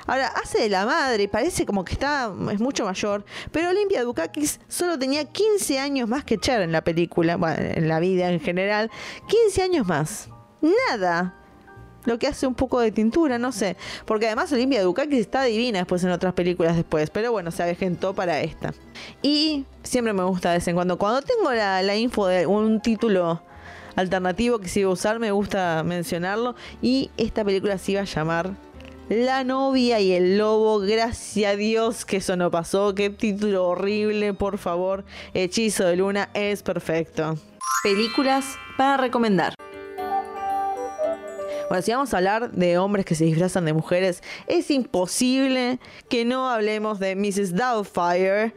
Ahora, 0.07 0.29
hace 0.29 0.63
de 0.63 0.69
la 0.69 0.87
madre, 0.87 1.27
parece 1.27 1.67
como 1.67 1.85
que 1.85 1.95
está, 1.95 2.33
es 2.53 2.61
mucho 2.61 2.85
mayor, 2.85 3.25
pero 3.51 3.71
Olimpia 3.71 4.05
Dukakis 4.05 4.61
solo 4.69 4.97
tenía 4.97 5.25
15 5.25 5.77
años 5.81 6.09
más 6.09 6.23
que 6.23 6.39
Cher 6.39 6.63
en 6.63 6.71
la 6.71 6.85
película, 6.85 7.35
bueno, 7.35 7.57
en 7.59 7.89
la 7.89 7.99
vida 7.99 8.31
en 8.31 8.39
general, 8.39 8.93
15 9.27 9.63
años 9.65 9.89
más. 9.89 10.29
Nada. 10.89 11.40
Lo 12.05 12.19
que 12.19 12.27
hace 12.27 12.47
un 12.47 12.55
poco 12.55 12.81
de 12.81 12.93
tintura, 12.93 13.39
no 13.39 13.53
sé. 13.53 13.77
Porque 14.07 14.27
además 14.27 14.53
Olimpia 14.53 14.83
Dukakis 14.83 15.21
está 15.21 15.43
divina 15.43 15.81
después 15.81 16.03
en 16.05 16.11
otras 16.11 16.33
películas 16.35 16.77
después. 16.77 17.11
Pero 17.11 17.31
bueno, 17.33 17.51
se 17.51 17.63
avejentó 17.63 18.15
para 18.15 18.41
esta. 18.41 18.73
Y 19.23 19.65
siempre 19.83 20.13
me 20.13 20.25
gusta 20.25 20.51
de 20.51 20.59
vez 20.59 20.69
en 20.69 20.75
cuando. 20.75 20.99
Cuando 20.99 21.23
tengo 21.23 21.53
la, 21.53 21.83
la 21.83 21.97
info 21.97 22.27
de 22.27 22.47
un 22.47 22.81
título 22.81 23.43
alternativo 23.97 24.59
que 24.59 24.69
se 24.69 24.81
iba 24.81 24.91
a 24.91 24.95
usar, 24.95 25.19
me 25.19 25.31
gusta 25.31 25.83
mencionarlo. 25.85 26.55
Y 26.81 27.11
esta 27.17 27.45
película 27.45 27.77
se 27.79 27.93
iba 27.93 28.01
a 28.01 28.05
llamar 28.05 28.51
La 29.11 29.45
novia 29.45 30.01
y 30.01 30.13
el 30.13 30.39
lobo. 30.39 30.79
Gracias 30.81 31.53
a 31.53 31.57
Dios 31.57 32.07
que 32.07 32.17
eso 32.19 32.37
no 32.37 32.51
pasó. 32.51 32.95
Qué 32.95 33.11
título 33.11 33.69
horrible, 33.69 34.33
por 34.33 34.57
favor. 34.57 35.05
Hechizo 35.35 35.85
de 35.85 35.97
luna 35.97 36.31
es 36.33 36.63
perfecto. 36.63 37.37
Películas 37.83 38.57
para 38.79 38.97
recomendar. 38.97 39.55
Bueno, 41.71 41.83
si 41.83 41.93
vamos 41.93 42.13
a 42.13 42.17
hablar 42.17 42.51
de 42.51 42.79
hombres 42.79 43.05
que 43.05 43.15
se 43.15 43.25
disfrazan 43.25 43.65
de 43.65 43.73
mujeres, 43.73 44.25
es 44.49 44.73
imposible 44.73 45.79
que 46.09 46.25
no 46.25 46.51
hablemos 46.51 46.99
de 46.99 47.15
Mrs. 47.15 47.55
Doubtfire. 47.55 48.53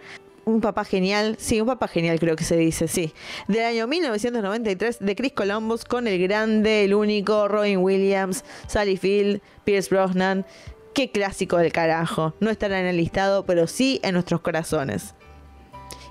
Un 0.46 0.62
papá 0.62 0.84
genial, 0.84 1.36
sí, 1.38 1.62
un 1.62 1.68
papá 1.68 1.88
genial 1.88 2.20
creo 2.20 2.36
que 2.36 2.44
se 2.44 2.58
dice, 2.58 2.88
sí. 2.88 3.14
Del 3.48 3.66
año 3.66 3.86
1993 3.86 4.98
de 5.00 5.16
Chris 5.16 5.34
Columbus 5.34 5.86
con 5.86 6.08
el 6.08 6.20
grande, 6.24 6.86
el 6.86 6.96
único, 6.96 7.48
Robin 7.48 7.78
Williams, 7.78 8.44
Sally 8.66 8.98
Field, 8.98 9.42
Pierce 9.64 9.92
Brosnan. 9.92 10.44
Qué 10.96 11.12
clásico 11.12 11.58
del 11.58 11.72
carajo. 11.72 12.34
No 12.40 12.50
estará 12.50 12.80
en 12.80 12.88
el 12.88 12.98
listado, 12.98 13.46
pero 13.46 13.68
sí 13.68 14.00
en 14.02 14.16
nuestros 14.16 14.42
corazones. 14.42 15.14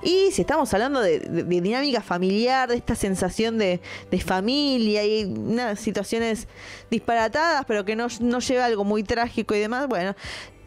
Y 0.02 0.30
si 0.32 0.42
estamos 0.42 0.72
hablando 0.74 1.00
de, 1.00 1.20
dinámica 1.44 2.00
familiar, 2.00 2.68
de 2.68 2.76
esta 2.76 2.94
sensación 2.94 3.58
de, 3.58 3.80
de 4.10 4.20
familia 4.20 5.04
y 5.04 5.24
unas 5.24 5.78
situaciones 5.80 6.48
disparatadas, 6.90 7.64
pero 7.66 7.84
que 7.84 7.96
no, 7.96 8.08
no 8.20 8.40
lleva 8.40 8.64
a 8.64 8.66
algo 8.66 8.84
muy 8.84 9.02
trágico 9.02 9.54
y 9.54 9.60
demás, 9.60 9.86
bueno. 9.88 10.14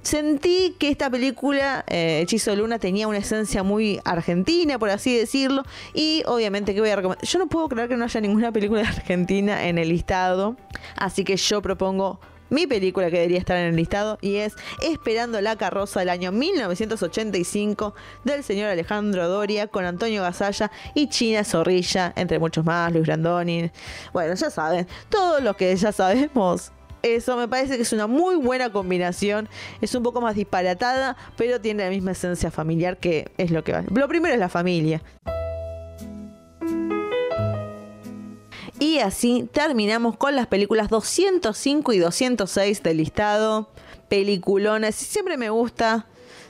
Sentí 0.05 0.75
que 0.77 0.89
esta 0.89 1.09
película, 1.09 1.83
eh, 1.87 2.19
Hechizo 2.21 2.51
de 2.51 2.57
Luna, 2.57 2.77
tenía 2.77 3.07
una 3.07 3.17
esencia 3.17 3.63
muy 3.63 3.99
argentina, 4.05 4.77
por 4.77 4.91
así 4.91 5.17
decirlo. 5.17 5.63
Y 5.95 6.21
obviamente 6.27 6.75
que 6.75 6.79
voy 6.79 6.91
a 6.91 6.95
recomendar. 6.95 7.27
Yo 7.27 7.39
no 7.39 7.47
puedo 7.47 7.67
creer 7.69 7.89
que 7.89 7.97
no 7.97 8.05
haya 8.05 8.21
ninguna 8.21 8.51
película 8.51 8.81
de 8.81 8.87
Argentina 8.95 9.67
en 9.67 9.79
el 9.79 9.89
listado. 9.89 10.57
Así 10.95 11.23
que 11.23 11.35
yo 11.37 11.59
propongo 11.63 12.19
mi 12.49 12.67
película 12.67 13.09
que 13.09 13.17
debería 13.17 13.39
estar 13.39 13.57
en 13.57 13.65
el 13.67 13.75
listado 13.75 14.17
y 14.21 14.37
es 14.37 14.55
Esperando 14.81 15.41
la 15.41 15.55
carroza 15.55 15.99
del 15.99 16.09
año 16.09 16.31
1985 16.31 17.95
del 18.23 18.43
señor 18.43 18.69
Alejandro 18.69 19.27
Doria 19.27 19.67
con 19.67 19.85
Antonio 19.85 20.21
Gasalla 20.21 20.71
y 20.93 21.09
China 21.09 21.43
Zorrilla, 21.43 22.13
entre 22.15 22.39
muchos 22.39 22.65
más, 22.65 22.91
Luis 22.91 23.05
Brandoni. 23.05 23.71
Bueno, 24.13 24.33
ya 24.35 24.49
saben, 24.49 24.87
todo 25.09 25.39
lo 25.39 25.55
que 25.55 25.75
ya 25.75 25.91
sabemos. 25.91 26.71
Eso 27.03 27.37
me 27.37 27.47
parece 27.47 27.75
que 27.75 27.83
es 27.83 27.93
una 27.93 28.07
muy 28.07 28.35
buena 28.35 28.71
combinación. 28.71 29.47
Es 29.79 29.93
un 29.93 30.01
poco 30.01 30.21
más 30.21 30.35
disparatada, 30.35 31.15
pero 31.37 31.61
tiene 31.61 31.83
la 31.83 31.91
misma 31.91 32.11
esencia 32.11 32.49
familiar 32.49 32.97
que 32.97 33.31
es 33.37 33.51
lo 33.51 33.63
que 33.63 33.73
va. 33.73 33.83
Lo 33.93 34.07
primero 34.07 34.33
es 34.33 34.39
la 34.39 34.49
familia. 34.49 35.03
Y 38.95 38.99
así 38.99 39.49
terminamos 39.51 40.15
con 40.15 40.37
las 40.37 40.47
películas 40.47 40.87
205 40.87 41.91
y 41.91 41.99
206 41.99 42.81
del 42.81 42.95
listado. 42.95 43.69
Peliculones. 44.07 44.95
Siempre 44.95 45.35
me 45.35 45.49
gusta 45.49 46.05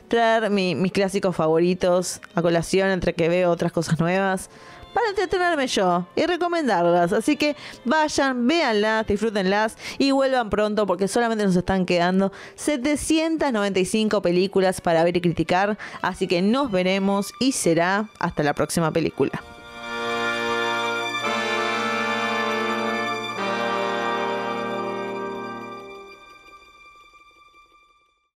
traer 0.09 0.51
mi- 0.51 0.75
mis 0.75 0.91
clásicos 0.91 1.35
favoritos 1.35 2.21
a 2.35 2.43
colación 2.43 2.89
entre 2.89 3.13
que 3.15 3.29
veo 3.29 3.49
otras 3.49 3.71
cosas 3.71 3.99
nuevas. 3.99 4.51
Para 4.93 5.09
entretenerme 5.09 5.65
yo 5.65 6.05
y 6.15 6.27
recomendarlas. 6.27 7.13
Así 7.13 7.35
que 7.35 7.55
vayan, 7.83 8.45
véanlas, 8.47 9.07
disfrútenlas 9.07 9.75
y 9.97 10.11
vuelvan 10.11 10.51
pronto 10.51 10.85
porque 10.85 11.07
solamente 11.07 11.45
nos 11.45 11.55
están 11.55 11.87
quedando 11.87 12.31
795 12.57 14.21
películas 14.21 14.81
para 14.81 15.03
ver 15.03 15.17
y 15.17 15.21
criticar. 15.21 15.79
Así 16.03 16.27
que 16.27 16.43
nos 16.43 16.69
veremos 16.71 17.33
y 17.39 17.53
será 17.53 18.07
hasta 18.19 18.43
la 18.43 18.53
próxima 18.53 18.91
película. 18.91 19.41